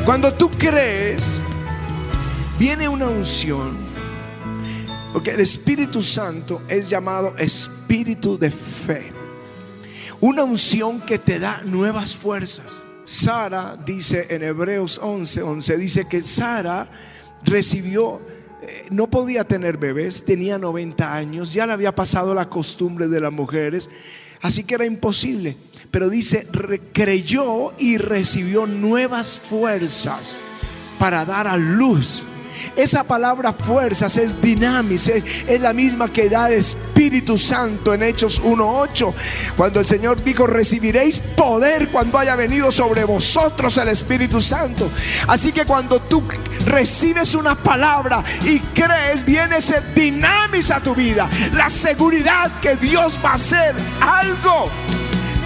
Cuando 0.05 0.31
tú 0.31 0.51
crees, 0.51 1.41
viene 2.59 2.87
una 2.87 3.07
unción. 3.07 3.75
Porque 5.11 5.31
el 5.31 5.39
Espíritu 5.39 6.03
Santo 6.03 6.61
es 6.67 6.89
llamado 6.89 7.35
Espíritu 7.39 8.37
de 8.37 8.51
fe. 8.51 9.11
Una 10.21 10.43
unción 10.43 11.01
que 11.01 11.17
te 11.17 11.39
da 11.39 11.63
nuevas 11.65 12.15
fuerzas. 12.15 12.83
Sara 13.03 13.77
dice 13.83 14.27
en 14.29 14.43
Hebreos 14.43 14.99
11, 15.01 15.41
11, 15.41 15.77
dice 15.77 16.05
que 16.07 16.21
Sara 16.21 16.87
recibió, 17.43 18.21
eh, 18.61 18.85
no 18.91 19.07
podía 19.09 19.43
tener 19.43 19.77
bebés, 19.77 20.23
tenía 20.23 20.59
90 20.59 21.15
años, 21.15 21.51
ya 21.51 21.65
le 21.65 21.73
había 21.73 21.95
pasado 21.95 22.35
la 22.35 22.47
costumbre 22.47 23.07
de 23.07 23.21
las 23.21 23.31
mujeres, 23.31 23.89
así 24.45 24.63
que 24.63 24.75
era 24.75 24.85
imposible. 24.85 25.57
Pero 25.91 26.09
dice, 26.09 26.47
creyó 26.93 27.73
y 27.77 27.97
recibió 27.97 28.67
nuevas 28.67 29.37
fuerzas 29.37 30.37
para 30.99 31.25
dar 31.25 31.47
a 31.47 31.57
luz. 31.57 32.23
Esa 32.75 33.03
palabra 33.03 33.53
fuerzas 33.53 34.17
es 34.17 34.41
dinámica, 34.41 35.13
es, 35.47 35.61
la 35.61 35.73
misma 35.73 36.11
que 36.11 36.29
da 36.29 36.47
el 36.47 36.53
Espíritu 36.53 37.37
Santo 37.37 37.93
en 37.93 38.03
Hechos 38.03 38.41
1.8. 38.41 39.13
Cuando 39.57 39.79
el 39.79 39.85
Señor 39.85 40.23
dijo, 40.23 40.47
recibiréis 40.47 41.19
poder 41.19 41.89
cuando 41.89 42.17
haya 42.19 42.35
venido 42.35 42.71
sobre 42.71 43.03
vosotros 43.03 43.77
el 43.77 43.89
Espíritu 43.89 44.41
Santo. 44.41 44.89
Así 45.27 45.51
que 45.51 45.65
cuando 45.65 45.99
tú 45.99 46.23
recibes 46.65 47.35
una 47.35 47.55
palabra 47.55 48.23
y 48.43 48.59
crees, 48.59 49.25
viene 49.25 49.57
ese 49.57 49.81
dinamiza 49.95 50.79
tu 50.79 50.95
vida. 50.95 51.29
La 51.53 51.69
seguridad 51.69 52.51
que 52.61 52.75
Dios 52.75 53.19
va 53.23 53.31
a 53.31 53.35
hacer 53.35 53.75
algo. 54.01 54.69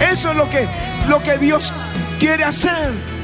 Eso 0.00 0.30
es 0.30 0.36
lo 0.36 0.48
que, 0.50 0.66
lo 1.08 1.22
que 1.22 1.38
Dios 1.38 1.72
quiere 2.18 2.44
hacer. 2.44 3.19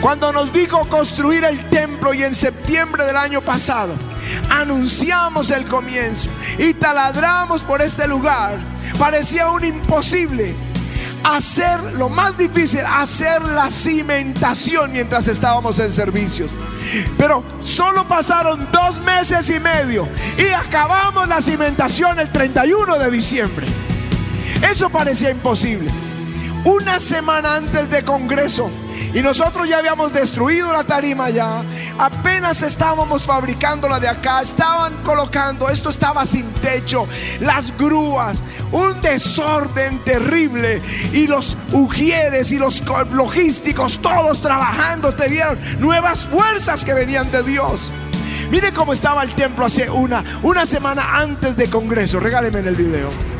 Cuando 0.00 0.32
nos 0.32 0.52
dijo 0.52 0.88
construir 0.88 1.44
el 1.44 1.68
templo 1.70 2.14
y 2.14 2.22
en 2.22 2.34
septiembre 2.34 3.04
del 3.04 3.16
año 3.16 3.40
pasado 3.42 3.94
anunciamos 4.50 5.50
el 5.50 5.64
comienzo 5.64 6.30
y 6.58 6.74
taladramos 6.74 7.62
por 7.62 7.82
este 7.82 8.06
lugar, 8.06 8.58
parecía 8.98 9.48
un 9.50 9.64
imposible 9.64 10.54
hacer 11.24 11.80
lo 11.94 12.08
más 12.08 12.38
difícil, 12.38 12.80
hacer 12.86 13.42
la 13.42 13.70
cimentación 13.70 14.92
mientras 14.92 15.26
estábamos 15.26 15.78
en 15.80 15.92
servicios. 15.92 16.52
Pero 17.16 17.42
solo 17.60 18.06
pasaron 18.06 18.68
dos 18.72 19.00
meses 19.00 19.50
y 19.50 19.58
medio 19.58 20.08
y 20.36 20.52
acabamos 20.52 21.26
la 21.28 21.42
cimentación 21.42 22.20
el 22.20 22.30
31 22.30 22.98
de 22.98 23.10
diciembre. 23.10 23.66
Eso 24.62 24.88
parecía 24.90 25.30
imposible. 25.30 25.90
Una 26.64 27.00
semana 27.00 27.56
antes 27.56 27.88
de 27.88 28.04
Congreso, 28.04 28.70
y 29.14 29.22
nosotros 29.22 29.68
ya 29.68 29.78
habíamos 29.78 30.12
destruido 30.12 30.72
la 30.72 30.84
tarima 30.84 31.30
ya. 31.30 31.62
Apenas 31.98 32.62
estábamos 32.62 33.22
fabricando 33.22 33.88
la 33.88 33.98
de 33.98 34.08
acá. 34.08 34.42
Estaban 34.42 34.94
colocando, 35.02 35.68
esto 35.68 35.90
estaba 35.90 36.26
sin 36.26 36.44
techo. 36.54 37.06
Las 37.40 37.76
grúas, 37.76 38.42
un 38.70 39.00
desorden 39.00 40.04
terrible. 40.04 40.82
Y 41.12 41.26
los 41.26 41.56
ujieres 41.72 42.52
y 42.52 42.58
los 42.58 42.82
logísticos, 43.12 44.00
todos 44.02 44.42
trabajando. 44.42 45.14
Te 45.14 45.28
vieron 45.28 45.58
nuevas 45.80 46.24
fuerzas 46.24 46.84
que 46.84 46.94
venían 46.94 47.30
de 47.30 47.42
Dios. 47.42 47.90
Mire 48.50 48.72
cómo 48.72 48.92
estaba 48.92 49.22
el 49.22 49.34
templo 49.34 49.64
hace 49.64 49.90
una, 49.90 50.24
una 50.42 50.66
semana 50.66 51.18
antes 51.18 51.56
de 51.56 51.68
Congreso. 51.70 52.20
Regáleme 52.20 52.60
en 52.60 52.68
el 52.68 52.76
video. 52.76 53.37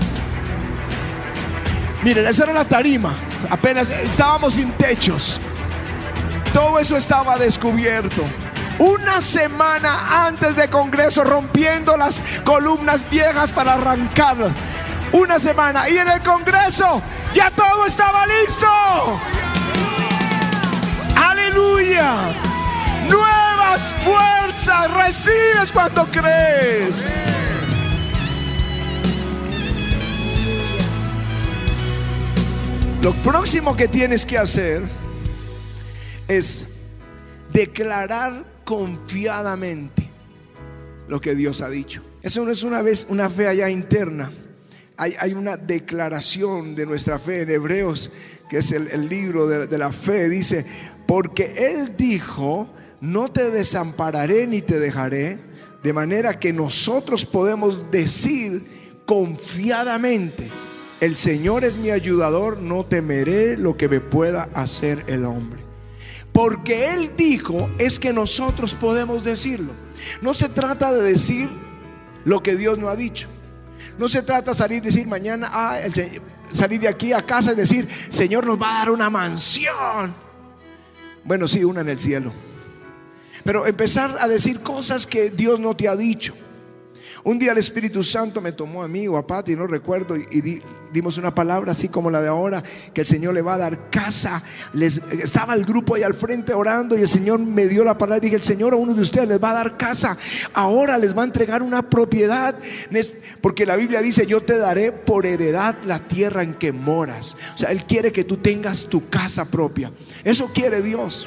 Miren, 2.02 2.26
esa 2.26 2.44
era 2.44 2.52
la 2.52 2.64
tarima. 2.64 3.12
Apenas 3.50 3.90
estábamos 3.90 4.54
sin 4.54 4.70
techos. 4.72 5.40
Todo 6.52 6.78
eso 6.78 6.96
estaba 6.96 7.36
descubierto. 7.36 8.24
Una 8.78 9.20
semana 9.20 10.26
antes 10.26 10.54
de 10.54 10.68
Congreso, 10.68 11.24
rompiendo 11.24 11.96
las 11.96 12.22
columnas 12.44 13.08
viejas 13.10 13.52
para 13.52 13.74
arrancarlas. 13.74 14.52
Una 15.12 15.38
semana. 15.40 15.88
Y 15.88 15.96
en 15.98 16.08
el 16.08 16.22
Congreso 16.22 17.02
ya 17.34 17.50
todo 17.50 17.86
estaba 17.86 18.26
listo. 18.26 18.66
Aleluya. 21.16 22.14
Nuevas 23.08 23.92
fuerzas 24.04 24.90
recibes 24.92 25.72
cuando 25.72 26.06
crees. 26.06 27.04
Lo 33.02 33.12
próximo 33.22 33.76
que 33.76 33.86
tienes 33.86 34.26
que 34.26 34.36
hacer 34.36 34.82
es 36.26 36.78
declarar 37.52 38.44
confiadamente 38.64 40.10
lo 41.06 41.20
que 41.20 41.36
Dios 41.36 41.60
ha 41.60 41.70
dicho. 41.70 42.02
Eso 42.22 42.44
no 42.44 42.50
es 42.50 42.64
una 42.64 42.82
vez 42.82 43.06
una 43.08 43.30
fe 43.30 43.46
allá 43.46 43.70
interna. 43.70 44.32
Hay, 44.96 45.32
una 45.32 45.56
declaración 45.56 46.74
de 46.74 46.86
nuestra 46.86 47.20
fe 47.20 47.42
en 47.42 47.50
Hebreos, 47.50 48.10
que 48.50 48.58
es 48.58 48.72
el, 48.72 49.08
libro 49.08 49.46
de, 49.46 49.68
de 49.68 49.78
la 49.78 49.92
fe. 49.92 50.28
Dice, 50.28 50.66
porque 51.06 51.70
Él 51.70 51.96
dijo, 51.96 52.68
no 53.00 53.30
te 53.30 53.52
desampararé 53.52 54.48
ni 54.48 54.60
te 54.60 54.80
dejaré. 54.80 55.38
De 55.84 55.92
manera 55.92 56.40
que 56.40 56.52
nosotros 56.52 57.24
podemos 57.24 57.92
decir 57.92 58.60
confiadamente, 59.06 60.50
el 61.00 61.16
Señor 61.16 61.64
es 61.64 61.78
mi 61.78 61.90
ayudador, 61.90 62.58
no 62.58 62.84
temeré 62.84 63.56
lo 63.56 63.76
que 63.76 63.88
me 63.88 64.00
pueda 64.00 64.48
hacer 64.54 65.04
el 65.06 65.24
hombre. 65.24 65.60
Porque 66.32 66.92
Él 66.92 67.12
dijo 67.16 67.70
es 67.78 67.98
que 67.98 68.12
nosotros 68.12 68.74
podemos 68.74 69.24
decirlo. 69.24 69.72
No 70.22 70.34
se 70.34 70.48
trata 70.48 70.92
de 70.92 71.02
decir 71.02 71.48
lo 72.24 72.42
que 72.42 72.56
Dios 72.56 72.78
no 72.78 72.88
ha 72.88 72.96
dicho. 72.96 73.28
No 73.98 74.08
se 74.08 74.22
trata 74.22 74.52
de 74.52 74.56
salir 74.56 74.82
decir 74.82 75.06
mañana, 75.06 75.48
ah, 75.52 75.78
salir 76.52 76.80
de 76.80 76.88
aquí 76.88 77.12
a 77.12 77.22
casa 77.22 77.52
y 77.52 77.56
decir, 77.56 77.88
Señor 78.10 78.46
nos 78.46 78.60
va 78.60 78.76
a 78.76 78.78
dar 78.80 78.90
una 78.90 79.10
mansión. 79.10 80.14
Bueno, 81.24 81.48
sí, 81.48 81.64
una 81.64 81.80
en 81.80 81.88
el 81.88 81.98
cielo. 81.98 82.32
Pero 83.44 83.66
empezar 83.66 84.16
a 84.20 84.28
decir 84.28 84.60
cosas 84.60 85.06
que 85.06 85.30
Dios 85.30 85.58
no 85.60 85.76
te 85.76 85.88
ha 85.88 85.96
dicho. 85.96 86.34
Un 87.28 87.38
día 87.38 87.52
el 87.52 87.58
Espíritu 87.58 88.02
Santo 88.02 88.40
me 88.40 88.52
tomó 88.52 88.82
a 88.82 88.88
mí 88.88 89.06
o 89.06 89.18
a 89.18 89.26
Pati, 89.26 89.54
no 89.54 89.66
recuerdo, 89.66 90.16
y, 90.16 90.62
dimos 90.90 91.18
una 91.18 91.34
palabra 91.34 91.72
así 91.72 91.90
como 91.90 92.10
la 92.10 92.22
de 92.22 92.28
ahora, 92.28 92.62
que 92.94 93.02
el 93.02 93.06
Señor 93.06 93.34
le 93.34 93.42
va 93.42 93.52
a 93.52 93.58
dar 93.58 93.90
casa. 93.90 94.42
Les, 94.72 94.96
estaba 95.10 95.52
el 95.52 95.66
grupo 95.66 95.94
ahí 95.94 96.02
al 96.02 96.14
frente 96.14 96.54
orando 96.54 96.96
y 96.96 97.02
el 97.02 97.08
Señor 97.10 97.40
me 97.40 97.66
dio 97.66 97.84
la 97.84 97.98
palabra 97.98 98.16
y 98.16 98.20
dije, 98.30 98.36
el 98.36 98.42
Señor 98.42 98.72
a 98.72 98.76
uno 98.76 98.94
de 98.94 99.02
ustedes 99.02 99.28
les 99.28 99.44
va 99.44 99.50
a 99.50 99.54
dar 99.56 99.76
casa. 99.76 100.16
Ahora 100.54 100.96
les 100.96 101.14
va 101.14 101.20
a 101.20 101.26
entregar 101.26 101.62
una 101.62 101.82
propiedad. 101.82 102.54
Porque 103.42 103.66
la 103.66 103.76
Biblia 103.76 104.00
dice, 104.00 104.24
yo 104.24 104.40
te 104.40 104.56
daré 104.56 104.90
por 104.90 105.26
heredad 105.26 105.76
la 105.84 105.98
tierra 105.98 106.42
en 106.42 106.54
que 106.54 106.72
moras. 106.72 107.36
O 107.54 107.58
sea, 107.58 107.72
Él 107.72 107.84
quiere 107.84 108.10
que 108.10 108.24
tú 108.24 108.38
tengas 108.38 108.86
tu 108.86 109.10
casa 109.10 109.44
propia. 109.44 109.92
Eso 110.24 110.50
quiere 110.54 110.80
Dios. 110.80 111.26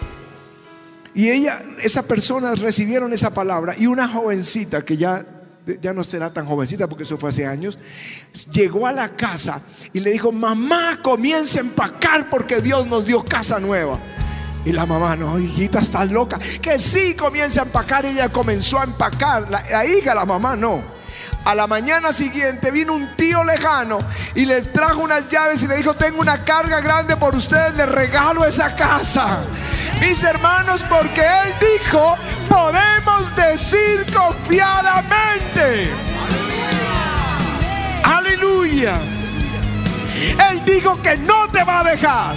Y 1.13 1.29
ella, 1.29 1.61
esa 1.83 2.01
persona 2.07 2.55
recibieron 2.55 3.13
esa 3.13 3.35
palabra 3.35 3.75
y 3.77 3.85
una 3.85 4.07
jovencita 4.07 4.83
que 4.83 4.97
ya 4.97 5.23
ya 5.81 5.93
no 5.93 6.03
será 6.03 6.31
tan 6.33 6.45
jovencita 6.45 6.87
porque 6.87 7.03
eso 7.03 7.17
fue 7.17 7.29
hace 7.29 7.45
años, 7.45 7.77
llegó 8.51 8.87
a 8.87 8.91
la 8.91 9.09
casa 9.09 9.61
y 9.93 9.99
le 9.99 10.11
dijo, 10.11 10.31
mamá, 10.31 10.99
comienza 11.01 11.59
a 11.59 11.61
empacar 11.61 12.29
porque 12.29 12.61
Dios 12.61 12.87
nos 12.87 13.05
dio 13.05 13.23
casa 13.23 13.59
nueva. 13.59 13.99
Y 14.63 14.71
la 14.71 14.85
mamá, 14.85 15.15
no, 15.15 15.39
hijita, 15.39 15.79
estás 15.79 16.11
loca. 16.11 16.39
Que 16.61 16.77
sí, 16.77 17.15
comienza 17.15 17.61
a 17.61 17.65
empacar. 17.65 18.05
Ella 18.05 18.29
comenzó 18.29 18.79
a 18.79 18.83
empacar. 18.83 19.49
La, 19.49 19.63
la 19.71 19.85
hija, 19.85 20.13
la 20.13 20.23
mamá, 20.23 20.55
no. 20.55 20.83
A 21.45 21.55
la 21.55 21.65
mañana 21.65 22.13
siguiente 22.13 22.69
vino 22.69 22.93
un 22.93 23.15
tío 23.15 23.43
lejano 23.43 23.97
y 24.35 24.45
les 24.45 24.71
trajo 24.71 25.01
unas 25.01 25.27
llaves 25.27 25.63
y 25.63 25.67
le 25.67 25.77
dijo, 25.77 25.95
tengo 25.95 26.21
una 26.21 26.43
carga 26.43 26.79
grande 26.81 27.17
por 27.17 27.35
ustedes, 27.35 27.73
les 27.75 27.89
regalo 27.89 28.45
esa 28.45 28.75
casa. 28.75 29.39
Mis 30.01 30.23
hermanos, 30.23 30.83
porque 30.89 31.21
Él 31.21 31.53
dijo, 31.61 32.17
podemos 32.49 33.35
decir 33.35 34.03
confiadamente. 34.11 35.91
Aleluya. 38.03 38.95
Él 40.49 40.65
dijo 40.65 40.99
que 41.01 41.17
no 41.17 41.47
te 41.49 41.63
va 41.63 41.79
a 41.79 41.83
dejar. 41.83 42.33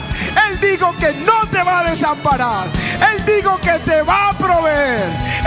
Él 0.46 0.60
dijo 0.60 0.94
que 1.00 1.12
no 1.24 1.46
te 1.50 1.62
va 1.62 1.80
a 1.80 1.84
desamparar. 1.84 2.66
Él 3.10 3.24
dijo 3.24 3.58
que 3.60 3.78
te 3.78 4.02
va 4.02 4.28
a 4.28 4.32
proveer. 4.34 5.04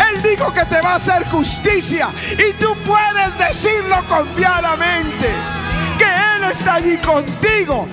Él 0.09 0.21
dijo 0.24 0.51
que 0.51 0.65
te 0.65 0.81
va 0.81 0.93
a 0.93 0.95
hacer 0.95 1.24
justicia. 1.29 2.09
Y 2.31 2.53
tú 2.53 2.75
puedes 2.86 3.38
decirlo 3.38 4.03
confiadamente. 4.09 5.29
Que 6.00 6.05
Él 6.05 6.51
está 6.51 6.75
allí 6.75 6.97
contigo. 6.97 7.88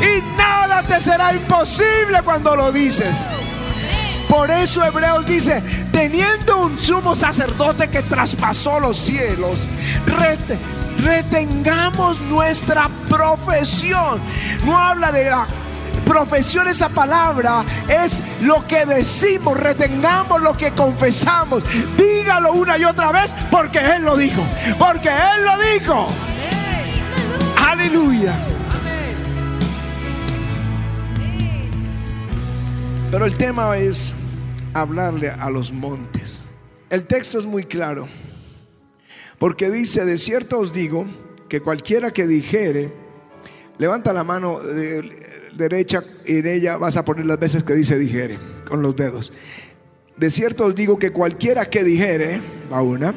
Y 0.00 0.22
nada 0.38 0.82
te 0.82 1.00
será 1.00 1.32
imposible 1.32 2.22
cuando 2.24 2.54
lo 2.54 2.70
dices. 2.70 3.24
Por 4.34 4.50
eso 4.50 4.84
Hebreos 4.84 5.24
dice, 5.26 5.62
teniendo 5.92 6.66
un 6.66 6.80
sumo 6.80 7.14
sacerdote 7.14 7.86
que 7.88 8.02
traspasó 8.02 8.80
los 8.80 8.96
cielos, 8.98 9.64
retengamos 10.98 12.20
nuestra 12.22 12.90
profesión. 13.08 14.18
No 14.66 14.76
habla 14.76 15.12
de 15.12 15.30
la 15.30 15.46
profesión, 16.04 16.66
esa 16.66 16.88
palabra 16.88 17.64
es 17.88 18.24
lo 18.40 18.66
que 18.66 18.84
decimos, 18.84 19.56
retengamos 19.56 20.42
lo 20.42 20.56
que 20.56 20.72
confesamos. 20.72 21.62
Dígalo 21.96 22.54
una 22.54 22.76
y 22.76 22.84
otra 22.84 23.12
vez 23.12 23.36
porque 23.52 23.78
Él 23.78 24.02
lo 24.02 24.16
dijo, 24.16 24.42
porque 24.80 25.10
Él 25.10 25.44
lo 25.44 25.58
dijo. 25.78 26.08
Aleluya. 27.56 28.34
Pero 33.12 33.26
el 33.26 33.36
tema 33.36 33.76
es 33.76 34.12
hablarle 34.74 35.30
a 35.30 35.48
los 35.48 35.72
montes. 35.72 36.42
El 36.90 37.06
texto 37.06 37.38
es 37.38 37.46
muy 37.46 37.64
claro, 37.64 38.08
porque 39.38 39.70
dice, 39.70 40.04
de 40.04 40.18
cierto 40.18 40.58
os 40.58 40.72
digo, 40.72 41.06
que 41.48 41.60
cualquiera 41.60 42.12
que 42.12 42.26
dijere, 42.26 42.92
levanta 43.78 44.12
la 44.12 44.24
mano 44.24 44.60
derecha 45.56 46.02
y 46.26 46.38
en 46.38 46.46
ella 46.46 46.76
vas 46.76 46.96
a 46.96 47.04
poner 47.04 47.26
las 47.26 47.38
veces 47.38 47.62
que 47.62 47.74
dice 47.74 47.98
dijere, 47.98 48.38
con 48.68 48.82
los 48.82 48.94
dedos. 48.96 49.32
De 50.16 50.30
cierto 50.30 50.64
os 50.66 50.74
digo 50.74 50.98
que 50.98 51.10
cualquiera 51.10 51.70
que 51.70 51.82
dijere, 51.82 52.40
va 52.72 52.82
una, 52.82 53.14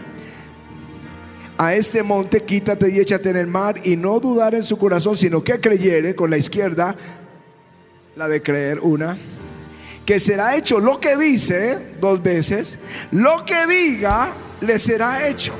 a 1.57 1.73
este 1.73 2.03
monte 2.03 2.43
quítate 2.43 2.89
y 2.91 2.99
échate 2.99 3.31
en 3.31 3.37
el 3.37 3.47
mar 3.47 3.81
y 3.83 3.95
no 3.95 4.19
dudar 4.19 4.53
en 4.53 4.63
su 4.63 4.77
corazón, 4.77 5.17
sino 5.17 5.43
que 5.43 5.59
creyere 5.59 6.15
con 6.15 6.29
la 6.29 6.37
izquierda, 6.37 6.95
la 8.15 8.27
de 8.27 8.41
creer, 8.41 8.79
una 8.79 9.17
que 10.07 10.21
será 10.21 10.55
hecho 10.55 10.79
lo 10.79 11.01
que 11.01 11.17
dice 11.17 11.95
dos 11.99 12.23
veces, 12.23 12.79
lo 13.11 13.45
que 13.45 13.67
diga 13.67 14.29
le 14.61 14.79
será 14.79 15.27
hecho. 15.27 15.53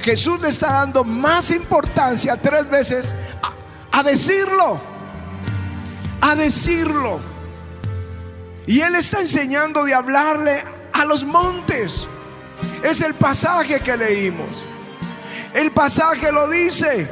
Jesús 0.00 0.40
le 0.40 0.48
está 0.48 0.72
dando 0.72 1.04
más 1.04 1.52
importancia 1.52 2.36
tres 2.36 2.68
veces 2.68 3.14
a, 3.40 3.98
a 3.98 4.02
decirlo, 4.02 4.80
a 6.20 6.34
decirlo. 6.34 7.20
Y 8.66 8.80
Él 8.80 8.96
está 8.96 9.20
enseñando 9.20 9.84
de 9.84 9.94
hablarle 9.94 10.64
a 10.92 11.04
los 11.04 11.24
montes. 11.24 12.08
Es 12.82 13.00
el 13.00 13.14
pasaje 13.14 13.78
que 13.78 13.96
leímos. 13.96 14.66
El 15.54 15.70
pasaje 15.70 16.32
lo 16.32 16.48
dice. 16.48 17.08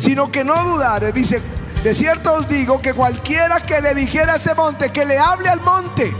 Sino 0.00 0.32
que 0.32 0.42
no 0.42 0.54
dudare, 0.64 1.12
dice, 1.12 1.40
de 1.82 1.94
cierto 1.94 2.32
os 2.34 2.48
digo 2.48 2.80
que 2.80 2.94
cualquiera 2.94 3.60
que 3.60 3.80
le 3.80 3.94
dijera 3.94 4.34
a 4.34 4.36
este 4.36 4.54
monte, 4.54 4.90
que 4.92 5.04
le 5.04 5.18
hable 5.18 5.48
al 5.48 5.60
monte, 5.60 6.14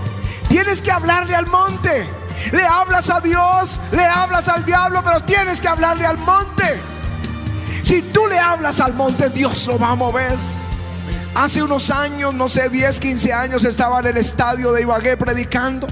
tienes 0.48 0.83
que 0.83 0.90
hablarle 0.90 1.37
al 1.37 1.46
monte. 1.46 2.09
Le 2.51 2.64
hablas 2.64 3.11
a 3.11 3.20
Dios, 3.20 3.79
le 3.92 4.05
hablas 4.05 4.48
al 4.48 4.64
diablo, 4.64 5.03
pero 5.05 5.20
tienes 5.22 5.61
que 5.61 5.68
hablarle 5.68 6.05
al 6.05 6.18
monte. 6.18 6.81
Si 7.83 8.03
tú 8.03 8.27
le 8.27 8.38
hablas 8.38 8.81
al 8.81 8.94
monte, 8.94 9.29
Dios 9.31 9.66
lo 9.66 9.79
va 9.79 9.90
a 9.90 9.94
mover. 9.94 10.37
Hace 11.35 11.62
unos 11.62 11.90
años, 11.90 12.35
no 12.35 12.48
sé, 12.48 12.68
10, 12.68 12.98
15 12.98 13.33
años, 13.33 13.64
estaba 13.64 14.01
en 14.01 14.07
el 14.07 14.16
estadio 14.16 14.72
de 14.72 14.83
Ibagué 14.83 15.16
predicando. 15.16 15.87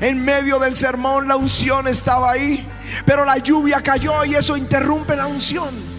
En 0.00 0.24
medio 0.24 0.58
del 0.58 0.76
sermón 0.76 1.28
la 1.28 1.36
unción 1.36 1.88
estaba 1.88 2.30
ahí, 2.30 2.66
pero 3.04 3.24
la 3.24 3.38
lluvia 3.38 3.82
cayó 3.82 4.24
y 4.24 4.36
eso 4.36 4.56
interrumpe 4.56 5.16
la 5.16 5.26
unción. 5.26 5.95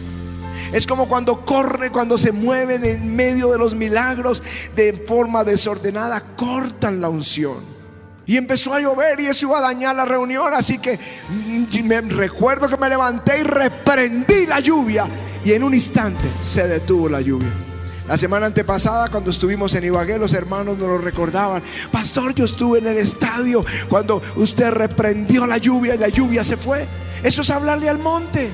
Es 0.72 0.86
como 0.86 1.08
cuando 1.08 1.46
corre, 1.46 1.92
cuando 1.92 2.18
se 2.18 2.32
mueven 2.32 2.84
en 2.86 3.16
medio 3.16 3.52
de 3.52 3.58
los 3.58 3.76
milagros 3.76 4.44
de 4.76 4.94
forma 4.94 5.44
desordenada, 5.44 6.22
cortan 6.36 7.02
la 7.02 7.10
unción. 7.10 7.78
Y 8.26 8.36
empezó 8.36 8.74
a 8.74 8.82
llover 8.82 9.22
y 9.22 9.28
eso 9.28 9.48
iba 9.48 9.60
a 9.60 9.62
dañar 9.62 9.96
la 9.96 10.06
reunión. 10.06 10.54
Así 10.54 10.80
que 10.80 11.00
mm, 11.30 11.84
me 11.84 12.02
recuerdo 12.02 12.68
que 12.68 12.76
me 12.76 12.90
levanté 12.90 13.40
y 13.40 13.44
reprendí 13.44 14.46
la 14.46 14.60
lluvia. 14.60 15.08
Y 15.46 15.54
en 15.54 15.64
un 15.64 15.74
instante 15.74 16.28
se 16.44 16.68
detuvo 16.68 17.08
la 17.08 17.22
lluvia. 17.22 17.67
La 18.08 18.18
semana 18.18 18.46
antepasada, 18.46 19.10
cuando 19.10 19.32
estuvimos 19.32 19.74
en 19.74 19.84
Ibagué, 19.84 20.18
los 20.18 20.34
hermanos 20.34 20.78
nos 20.78 20.88
lo 20.88 20.98
recordaban. 20.98 21.62
Pastor, 21.92 22.34
yo 22.34 22.46
estuve 22.46 22.80
en 22.80 22.88
el 22.88 22.98
estadio 22.98 23.66
cuando 23.90 24.22
usted 24.38 24.72
reprendió 24.72 25.46
la 25.46 25.58
lluvia 25.58 25.96
y 25.96 25.98
la 25.98 26.08
lluvia 26.08 26.46
se 26.46 26.56
fue. 26.56 26.88
Eso 27.22 27.42
es 27.42 27.50
hablarle 27.50 27.90
al 27.90 28.00
monte. 28.00 28.50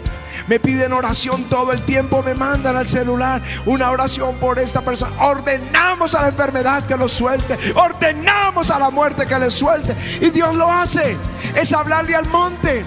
Me 0.47 0.59
piden 0.59 0.91
oración 0.91 1.43
todo 1.43 1.71
el 1.71 1.83
tiempo, 1.83 2.23
me 2.23 2.33
mandan 2.33 2.75
al 2.75 2.87
celular 2.87 3.43
una 3.67 3.91
oración 3.91 4.35
por 4.37 4.57
esta 4.57 4.81
persona. 4.81 5.11
Ordenamos 5.23 6.15
a 6.15 6.23
la 6.23 6.29
enfermedad 6.29 6.83
que 6.87 6.97
lo 6.97 7.07
suelte, 7.07 7.55
ordenamos 7.75 8.71
a 8.71 8.79
la 8.79 8.89
muerte 8.89 9.27
que 9.27 9.37
le 9.37 9.51
suelte. 9.51 9.95
Y 10.19 10.31
Dios 10.31 10.55
lo 10.55 10.71
hace. 10.71 11.15
Es 11.55 11.71
hablarle 11.73 12.15
al 12.15 12.27
monte. 12.29 12.83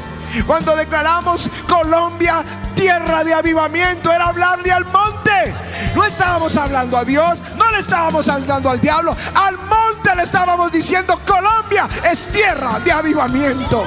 Cuando 0.48 0.74
declaramos 0.74 1.48
Colombia 1.68 2.44
tierra 2.76 3.24
de 3.24 3.34
avivamiento, 3.34 4.12
era 4.12 4.28
hablarle 4.28 4.70
al 4.70 4.84
monte. 4.84 5.52
No 5.96 6.04
estábamos 6.04 6.56
hablando 6.56 6.96
a 6.96 7.04
Dios, 7.04 7.42
no 7.58 7.70
le 7.72 7.80
estábamos 7.80 8.28
hablando 8.28 8.70
al 8.70 8.80
diablo, 8.80 9.16
al 9.34 9.56
monte 9.58 10.14
le 10.14 10.22
estábamos 10.22 10.70
diciendo 10.70 11.20
Colombia 11.26 11.88
es 12.08 12.26
tierra 12.26 12.78
de 12.84 12.92
avivamiento. 12.92 13.84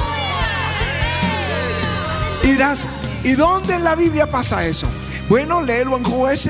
Y 2.44 2.52
dirás, 2.52 2.88
¿y 3.24 3.34
dónde 3.34 3.76
en 3.76 3.84
la 3.86 3.96
Biblia 3.96 4.30
pasa 4.30 4.66
eso? 4.66 4.88
Bueno, 5.30 5.62
léelo 5.62 5.96
en, 5.96 6.06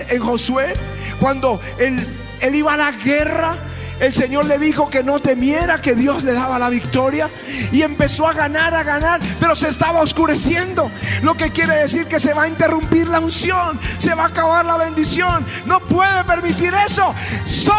en 0.10 0.20
Josué, 0.20 0.74
cuando 1.20 1.62
él, 1.78 2.08
él 2.40 2.56
iba 2.56 2.74
a 2.74 2.78
la 2.78 2.92
guerra 2.94 3.58
el 4.00 4.14
Señor 4.14 4.46
le 4.46 4.58
dijo 4.58 4.90
que 4.90 5.04
no 5.04 5.20
temiera, 5.20 5.82
que 5.82 5.96
Dios 5.96 6.24
le 6.24 6.34
daba 6.34 6.60
la 6.60 6.70
victoria. 6.70 7.30
Y 7.72 7.82
empezó 7.82 8.28
a 8.28 8.34
ganar, 8.34 8.74
a 8.74 8.84
ganar, 8.84 9.20
pero 9.40 9.56
se 9.56 9.70
estaba 9.70 10.02
oscureciendo. 10.02 10.92
Lo 11.22 11.36
que 11.36 11.52
quiere 11.52 11.74
decir 11.76 12.06
que 12.06 12.20
se 12.20 12.34
va 12.34 12.44
a 12.44 12.48
interrumpir 12.48 13.08
la 13.08 13.20
unción, 13.20 13.80
se 13.98 14.16
va 14.16 14.24
a 14.24 14.28
acabar 14.28 14.66
la 14.66 14.78
bendición. 14.78 15.46
No 15.66 15.80
puede 15.82 16.24
permitir 16.24 16.74
eso. 16.74 17.14
Sol, 17.46 17.76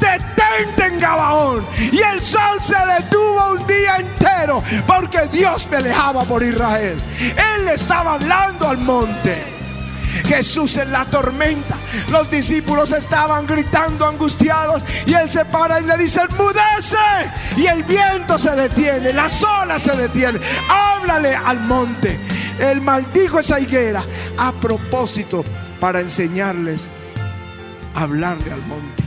detente 0.00 0.86
en 0.86 0.98
Gabaón. 0.98 1.66
Y 1.92 1.98
el 1.98 2.22
sol 2.22 2.58
se 2.60 2.76
detuvo 2.76 3.52
un 3.52 3.66
día 3.66 3.96
entero 3.96 4.62
porque 4.86 5.26
Dios 5.32 5.66
peleaba 5.66 6.22
por 6.24 6.42
Israel. 6.42 7.00
Él 7.20 7.64
le 7.64 7.74
estaba 7.74 8.14
hablando 8.14 8.68
al 8.68 8.78
monte. 8.78 9.55
Jesús 10.24 10.76
en 10.76 10.92
la 10.92 11.04
tormenta. 11.04 11.76
Los 12.10 12.30
discípulos 12.30 12.92
estaban 12.92 13.46
gritando 13.46 14.06
angustiados 14.06 14.82
y 15.06 15.14
él 15.14 15.30
se 15.30 15.44
para 15.44 15.80
y 15.80 15.84
le 15.84 15.96
dice, 15.98 16.20
mudece. 16.38 16.96
Y 17.56 17.66
el 17.66 17.82
viento 17.84 18.38
se 18.38 18.54
detiene, 18.56 19.12
las 19.12 19.42
olas 19.42 19.82
se 19.82 19.96
detienen. 19.96 20.40
Háblale 20.68 21.34
al 21.34 21.60
monte. 21.60 22.18
Él 22.58 22.80
maldijo 22.80 23.38
esa 23.38 23.60
higuera 23.60 24.02
a 24.38 24.52
propósito 24.52 25.44
para 25.80 26.00
enseñarles 26.00 26.88
a 27.94 28.02
hablarle 28.02 28.52
al 28.52 28.62
monte. 28.62 29.02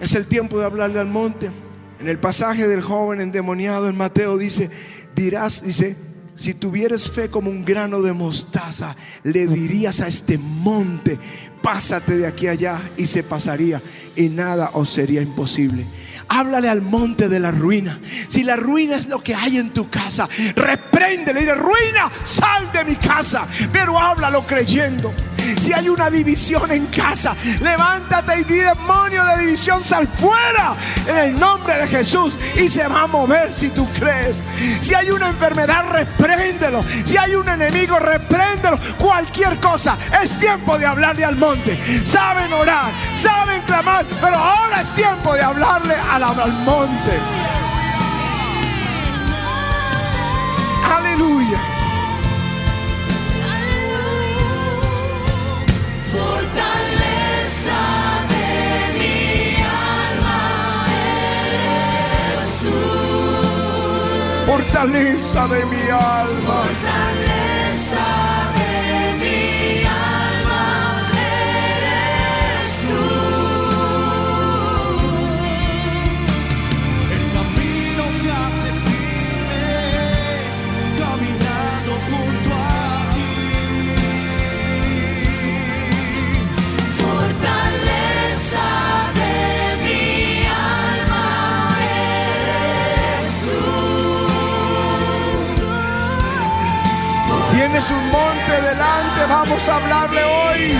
Es 0.00 0.14
el 0.14 0.26
tiempo 0.26 0.58
de 0.58 0.64
hablarle 0.64 1.00
al 1.00 1.08
monte. 1.08 1.50
En 1.98 2.08
el 2.08 2.18
pasaje 2.18 2.68
del 2.68 2.82
joven 2.82 3.20
endemoniado 3.20 3.88
en 3.88 3.96
Mateo 3.96 4.36
dice, 4.36 4.70
dirás, 5.14 5.62
dice, 5.62 5.96
si 6.36 6.54
tuvieras 6.54 7.10
fe 7.10 7.30
como 7.30 7.50
un 7.50 7.64
grano 7.64 8.02
de 8.02 8.12
mostaza, 8.12 8.94
le 9.22 9.46
dirías 9.46 10.02
a 10.02 10.08
este 10.08 10.36
monte, 10.38 11.18
pásate 11.62 12.18
de 12.18 12.26
aquí 12.26 12.46
allá 12.46 12.80
y 12.96 13.06
se 13.06 13.22
pasaría 13.22 13.80
y 14.14 14.28
nada 14.28 14.70
os 14.74 14.90
sería 14.90 15.22
imposible. 15.22 15.86
Háblale 16.28 16.68
al 16.68 16.82
monte 16.82 17.28
de 17.28 17.40
la 17.40 17.50
ruina. 17.50 18.00
Si 18.28 18.44
la 18.44 18.56
ruina 18.56 18.96
es 18.96 19.08
lo 19.08 19.22
que 19.22 19.34
hay 19.34 19.56
en 19.56 19.72
tu 19.72 19.88
casa, 19.88 20.28
repréndele 20.54 21.42
y 21.42 21.44
de 21.44 21.54
ruina, 21.54 22.10
sal 22.22 22.70
de 22.72 22.84
mi 22.84 22.96
casa. 22.96 23.46
Pero 23.72 23.98
háblalo 23.98 24.42
creyendo. 24.42 25.12
Si 25.60 25.72
hay 25.72 25.88
una 25.88 26.10
división 26.10 26.70
en 26.70 26.86
casa, 26.86 27.36
levántate 27.60 28.40
y 28.40 28.44
di 28.44 28.58
demonio 28.58 29.24
de 29.24 29.38
división, 29.40 29.82
sal 29.82 30.06
fuera 30.06 30.74
en 31.06 31.18
el 31.18 31.38
nombre 31.38 31.76
de 31.76 31.88
Jesús 31.88 32.38
y 32.56 32.68
se 32.68 32.86
va 32.86 33.02
a 33.02 33.06
mover 33.06 33.52
si 33.52 33.68
tú 33.70 33.88
crees. 33.92 34.42
Si 34.80 34.94
hay 34.94 35.10
una 35.10 35.28
enfermedad, 35.28 35.84
repréndelo. 35.90 36.84
Si 37.04 37.16
hay 37.16 37.34
un 37.34 37.48
enemigo, 37.48 37.98
repréndelo. 37.98 38.78
Cualquier 38.98 39.58
cosa, 39.58 39.96
es 40.22 40.38
tiempo 40.38 40.78
de 40.78 40.86
hablarle 40.86 41.24
al 41.24 41.36
monte. 41.36 41.78
Saben 42.04 42.52
orar, 42.52 42.90
saben 43.14 43.62
clamar, 43.62 44.04
pero 44.20 44.36
ahora 44.36 44.80
es 44.80 44.92
tiempo 44.92 45.34
de 45.34 45.42
hablarle 45.42 45.94
al, 45.94 46.22
al 46.22 46.52
monte. 46.64 47.18
Aleluya. 50.96 51.75
Fortaleza 64.56 65.46
de 65.48 65.66
mi 65.66 65.90
alma. 65.90 66.95
Tienes 97.76 97.90
un 97.90 98.10
monte 98.10 98.52
delante, 98.62 99.26
vamos 99.28 99.68
a 99.68 99.76
hablarle 99.76 100.24
hoy. 100.24 100.78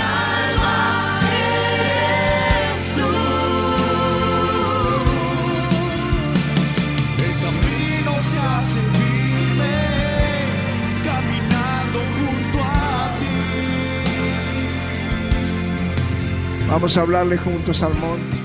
Vamos 16.67 16.97
a 16.97 17.01
hablarle 17.01 17.37
juntos 17.37 17.83
al 17.83 17.93
monte. 17.93 18.37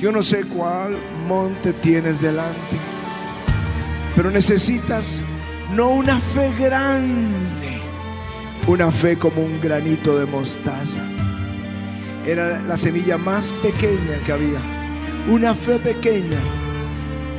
Yo 0.00 0.10
no 0.10 0.24
sé 0.24 0.42
cuál 0.42 0.98
monte 1.28 1.72
tienes 1.72 2.20
delante, 2.20 2.76
pero 4.16 4.28
necesitas 4.32 5.22
no 5.70 5.90
una 5.90 6.18
fe 6.18 6.52
grande, 6.58 7.80
una 8.66 8.90
fe 8.90 9.18
como 9.18 9.42
un 9.42 9.60
granito 9.60 10.18
de 10.18 10.26
mostaza. 10.26 11.02
Era 12.26 12.60
la 12.62 12.76
semilla 12.76 13.18
más 13.18 13.52
pequeña 13.52 14.18
que 14.24 14.32
había. 14.32 14.60
Una 15.28 15.54
fe 15.54 15.78
pequeña 15.78 16.38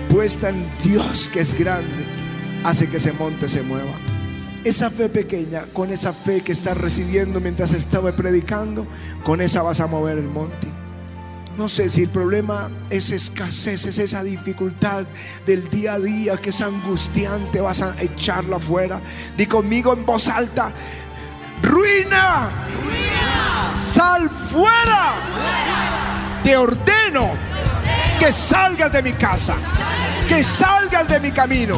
puesta 0.10 0.50
en 0.50 0.66
Dios 0.84 1.30
que 1.30 1.40
es 1.40 1.58
grande 1.58 2.06
hace 2.64 2.88
que 2.90 2.98
ese 2.98 3.14
monte 3.14 3.50
se 3.50 3.62
mueva. 3.62 3.94
Esa 4.64 4.90
fe 4.90 5.10
pequeña, 5.10 5.64
con 5.74 5.90
esa 5.90 6.12
fe 6.12 6.42
que 6.42 6.52
estás 6.52 6.78
recibiendo 6.78 7.40
mientras 7.40 7.74
estaba 7.74 8.16
predicando, 8.16 8.86
con 9.24 9.42
esa 9.42 9.62
vas 9.62 9.80
a 9.80 9.88
mover 9.88 10.18
el 10.18 10.28
monte. 10.28 10.79
No 11.60 11.68
sé 11.68 11.90
si 11.90 12.04
el 12.04 12.10
problema 12.10 12.70
es 12.90 13.12
escasez, 13.12 13.86
es 13.86 13.98
esa 13.98 14.24
dificultad 14.24 15.04
del 15.46 15.70
día 15.70 15.96
a 15.96 16.00
día 16.00 16.38
que 16.38 16.52
es 16.52 16.62
angustiante, 16.62 17.60
vas 17.60 17.82
a 17.82 17.94
echarla 18.00 18.56
afuera. 18.56 19.02
Di 19.36 19.46
conmigo 19.46 19.92
en 19.92 20.06
voz 20.06 20.30
alta, 20.30 20.72
ruina, 21.62 22.50
sal 23.76 24.30
fuera. 24.30 25.16
Te 26.46 26.56
ordeno 26.56 27.32
que 28.18 28.32
salgas 28.32 28.94
de 28.94 29.04
mi 29.04 29.12
casa, 29.12 29.56
que 30.30 30.42
salgas 30.42 31.10
de 31.10 31.20
mi 31.20 31.34
camino, 31.34 31.76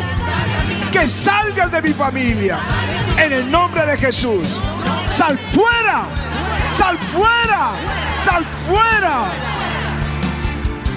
que 0.91 1.07
salgas 1.07 1.71
de 1.71 1.81
mi 1.81 1.93
familia. 1.93 2.59
En 3.17 3.33
el 3.33 3.49
nombre 3.49 3.83
de 3.87 3.97
Jesús, 3.97 4.47
sal 5.09 5.39
fuera, 5.51 6.03
sal 6.69 6.99
fuera, 6.99 7.71
sal 8.15 8.45
fuera. 8.69 9.60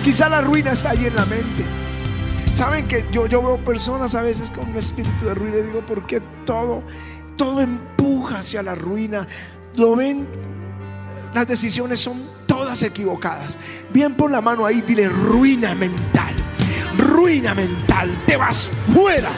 Quizá 0.05 0.29
la 0.29 0.43
ruina 0.43 0.73
está 0.73 0.91
allí 0.91 1.07
en 1.07 1.17
la 1.17 1.25
mente. 1.25 1.65
Saben 2.55 2.87
que 2.87 3.07
yo, 3.11 3.27
yo 3.27 3.43
veo 3.43 3.65
personas 3.65 4.15
a 4.15 4.21
veces 4.21 4.51
con 4.51 4.69
un 4.69 4.77
espíritu 4.77 5.25
de 5.25 5.35
ruina 5.35 5.57
y 5.57 5.63
digo, 5.63 5.85
¿por 5.87 6.07
qué 6.07 6.21
todo, 6.45 6.85
todo 7.39 7.63
empuja 7.63 8.41
hacia 8.41 8.63
la 8.63 8.75
ruina? 8.75 9.27
Lo 9.77 9.97
ven, 9.97 10.29
las 11.33 11.49
decisiones 11.49 12.01
son 12.01 12.23
todas 12.47 12.83
equivocadas. 12.83 13.57
Bien 13.95 14.15
por 14.15 14.31
la 14.31 14.43
mano 14.43 14.67
ahí, 14.67 14.83
dile 14.83 15.09
ruina 15.09 15.75
mental. 15.75 16.35
Ruina 16.99 17.55
mental, 17.55 18.15
te 18.27 18.37
vas 18.37 18.71
fuera. 18.93 19.31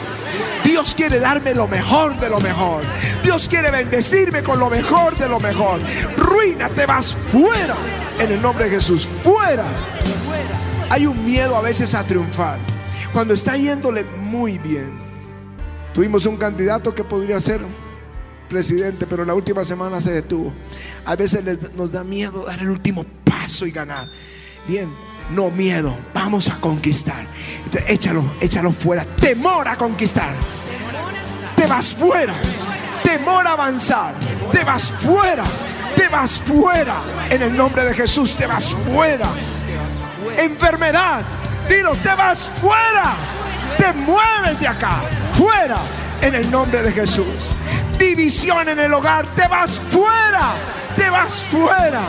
Dios 0.65 0.93
quiere 0.93 1.19
darme 1.19 1.55
lo 1.55 1.69
mejor 1.69 2.19
de 2.19 2.29
lo 2.29 2.39
mejor. 2.39 2.83
Dios 3.23 3.47
quiere 3.47 3.71
bendecirme 3.71 4.43
con 4.43 4.59
lo 4.59 4.69
mejor 4.69 5.17
de 5.17 5.29
lo 5.29 5.39
mejor. 5.39 5.79
Ruina, 6.17 6.67
te 6.67 6.85
vas 6.85 7.15
fuera. 7.31 7.75
En 8.19 8.33
el 8.33 8.41
nombre 8.41 8.65
de 8.65 8.71
Jesús, 8.71 9.07
fuera. 9.23 9.65
Hay 10.89 11.05
un 11.05 11.25
miedo 11.25 11.55
a 11.55 11.61
veces 11.61 11.93
a 11.93 12.03
triunfar. 12.03 12.59
Cuando 13.11 13.33
está 13.33 13.57
yéndole 13.57 14.03
muy 14.03 14.57
bien. 14.57 14.97
Tuvimos 15.93 16.25
un 16.25 16.37
candidato 16.37 16.93
que 16.93 17.03
podría 17.03 17.41
ser 17.41 17.59
presidente, 18.47 19.05
pero 19.05 19.25
la 19.25 19.33
última 19.33 19.65
semana 19.65 19.99
se 19.99 20.11
detuvo. 20.11 20.53
A 21.05 21.15
veces 21.15 21.73
nos 21.75 21.91
da 21.91 22.03
miedo 22.03 22.45
dar 22.45 22.59
el 22.59 22.69
último 22.69 23.05
paso 23.23 23.65
y 23.65 23.71
ganar. 23.71 24.07
Bien, 24.67 24.93
no 25.31 25.49
miedo, 25.49 25.97
vamos 26.13 26.47
a 26.49 26.55
conquistar. 26.57 27.25
Échalo, 27.87 28.23
échalo 28.39 28.71
fuera. 28.71 29.03
Temor 29.03 29.67
a 29.67 29.75
conquistar. 29.75 30.33
Te 31.55 31.67
vas 31.67 31.93
fuera. 31.93 32.35
Temor 33.03 33.45
a 33.47 33.53
avanzar. 33.53 34.13
Te 34.51 34.63
vas 34.63 34.89
fuera. 34.91 35.43
Te 35.95 36.07
vas 36.07 36.39
fuera. 36.39 36.95
En 37.29 37.41
el 37.41 37.57
nombre 37.57 37.83
de 37.83 37.93
Jesús, 37.93 38.35
te 38.35 38.45
vas 38.45 38.75
fuera 38.93 39.27
enfermedad. 40.37 41.23
Dilo, 41.67 41.93
te 41.95 42.13
vas 42.15 42.49
fuera. 42.61 43.13
Te 43.77 43.93
mueves 43.93 44.59
de 44.59 44.67
acá. 44.67 45.01
Fuera. 45.33 45.77
En 46.21 46.35
el 46.35 46.49
nombre 46.49 46.81
de 46.81 46.91
Jesús. 46.91 47.49
División 47.99 48.69
en 48.69 48.79
el 48.79 48.93
hogar. 48.93 49.25
Te 49.35 49.47
vas 49.47 49.71
fuera. 49.71 50.53
Te 50.95 51.09
vas 51.09 51.43
fuera. 51.43 52.01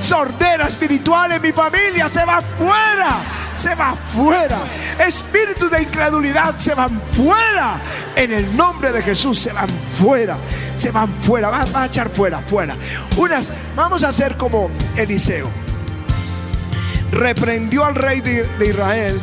Sordera 0.00 0.66
espiritual 0.66 1.32
en 1.32 1.42
mi 1.42 1.52
familia. 1.52 2.08
Se 2.08 2.24
va 2.24 2.40
fuera. 2.40 3.16
Se 3.56 3.74
va 3.74 3.94
fuera. 3.94 4.58
Espíritu 4.98 5.70
de 5.70 5.82
incredulidad 5.82 6.56
se 6.58 6.74
van 6.74 7.00
fuera. 7.12 7.76
En 8.16 8.32
el 8.32 8.56
nombre 8.56 8.92
de 8.92 9.02
Jesús 9.02 9.38
se 9.38 9.52
van 9.52 9.68
fuera. 9.98 10.36
Se 10.76 10.90
van 10.90 11.12
fuera. 11.14 11.50
Va, 11.50 11.64
va 11.66 11.82
a 11.82 11.86
echar 11.86 12.10
fuera, 12.10 12.40
fuera. 12.40 12.76
Unas, 13.16 13.52
vamos 13.74 14.04
a 14.04 14.08
hacer 14.08 14.36
como 14.36 14.70
Eliseo 14.96 15.63
reprendió 17.14 17.84
al 17.84 17.94
rey 17.94 18.20
de, 18.20 18.48
Israel 18.66 19.18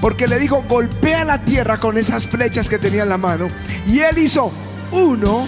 porque 0.00 0.26
le 0.26 0.38
dijo, 0.38 0.64
golpea 0.68 1.24
la 1.24 1.44
tierra 1.44 1.78
con 1.78 1.96
esas 1.96 2.26
flechas 2.26 2.68
que 2.68 2.78
tenía 2.78 3.04
en 3.04 3.08
la 3.08 3.16
mano. 3.16 3.48
Y 3.86 4.00
él 4.00 4.18
hizo 4.18 4.52
uno, 4.90 5.46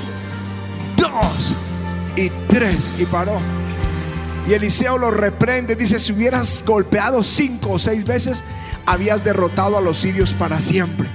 dos, 0.96 1.54
y 2.16 2.30
tres. 2.48 2.92
Y 2.98 3.04
paró. 3.04 3.38
Y 4.48 4.54
Eliseo 4.54 4.96
lo 4.96 5.10
reprende. 5.10 5.76
Dice, 5.76 5.98
si 5.98 6.12
hubieras 6.12 6.62
golpeado 6.64 7.22
cinco 7.22 7.72
o 7.72 7.78
seis 7.78 8.06
veces, 8.06 8.44
habías 8.86 9.24
derrotado 9.24 9.76
a 9.76 9.82
los 9.82 9.98
sirios 9.98 10.32
para 10.32 10.62
siempre. 10.62 11.06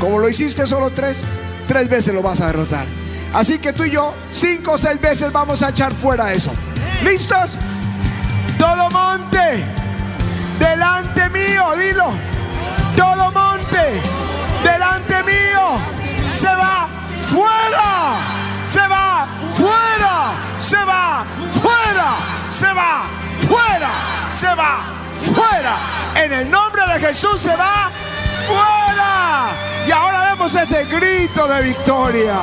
Como 0.00 0.18
lo 0.18 0.28
hiciste 0.28 0.66
solo 0.66 0.90
tres, 0.90 1.22
tres 1.68 1.88
veces 1.88 2.14
lo 2.14 2.22
vas 2.22 2.40
a 2.40 2.46
derrotar. 2.46 2.86
Así 3.32 3.58
que 3.58 3.72
tú 3.72 3.84
y 3.84 3.90
yo, 3.90 4.14
cinco 4.32 4.72
o 4.72 4.78
seis 4.78 5.00
veces 5.00 5.30
vamos 5.32 5.62
a 5.62 5.68
echar 5.68 5.94
fuera 5.94 6.32
eso. 6.32 6.50
¿Listos? 7.04 7.58
Todo 8.58 8.90
monte, 8.90 9.64
delante 10.58 11.28
mío, 11.30 11.64
dilo. 11.76 12.12
Todo 12.96 13.30
monte, 13.32 14.00
delante 14.62 15.22
mío, 15.22 15.78
se 16.32 16.48
va 16.48 16.88
fuera, 17.22 18.16
se 18.66 18.86
va 18.88 19.26
fuera, 19.54 20.32
se 20.60 20.84
va 20.84 21.24
fuera, 21.62 22.16
se 22.50 22.72
va 22.72 23.02
fuera, 23.48 23.90
se 24.30 24.54
va 24.54 24.80
fuera. 25.34 25.76
En 26.24 26.32
el 26.32 26.50
nombre 26.50 26.82
de 26.92 27.00
Jesús 27.00 27.40
se 27.40 27.54
va 27.54 27.90
fuera. 28.46 29.50
Y 29.86 29.90
ahora 29.90 30.30
vemos 30.30 30.54
ese 30.54 30.84
grito 30.86 31.46
de 31.48 31.62
victoria. 31.62 32.34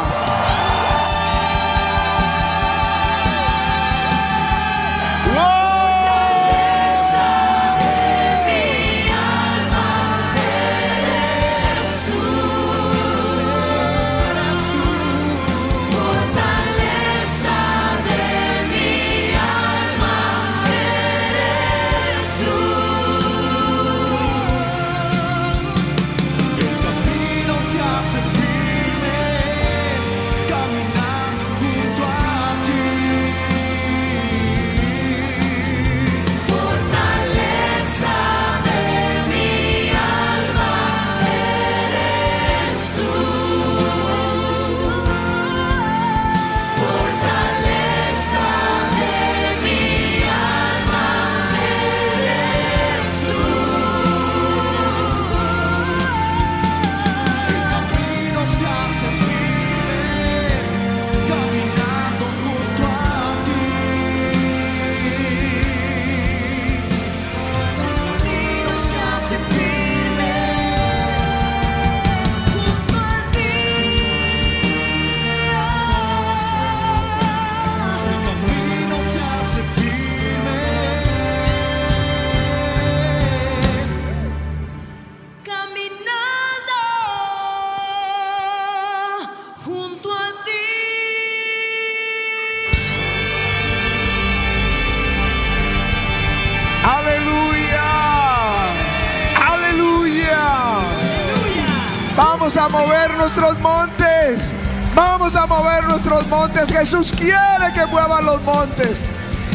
Nuestros 103.26 103.60
montes. 103.60 104.52
Vamos 104.94 105.36
a 105.36 105.48
mover 105.48 105.84
nuestros 105.86 106.28
montes. 106.28 106.72
Jesús 106.72 107.12
quiere 107.12 107.74
que 107.74 107.84
muevan 107.88 108.24
los 108.24 108.40
montes. 108.44 109.06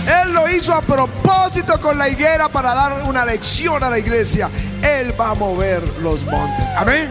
Él 0.09 0.33
lo 0.33 0.50
hizo 0.50 0.74
a 0.74 0.83
propósito 0.83 1.80
con 1.80 1.96
la 1.96 2.09
higuera 2.09 2.48
para 2.48 2.74
dar 2.74 3.04
una 3.04 3.24
lección 3.24 3.80
a 3.85 3.88
la 3.88 4.00
iglesia. 4.00 4.50
Él 4.83 5.14
va 5.18 5.30
a 5.30 5.35
mover 5.35 5.85
los 6.02 6.20
montes. 6.24 6.66
Amén. 6.76 7.09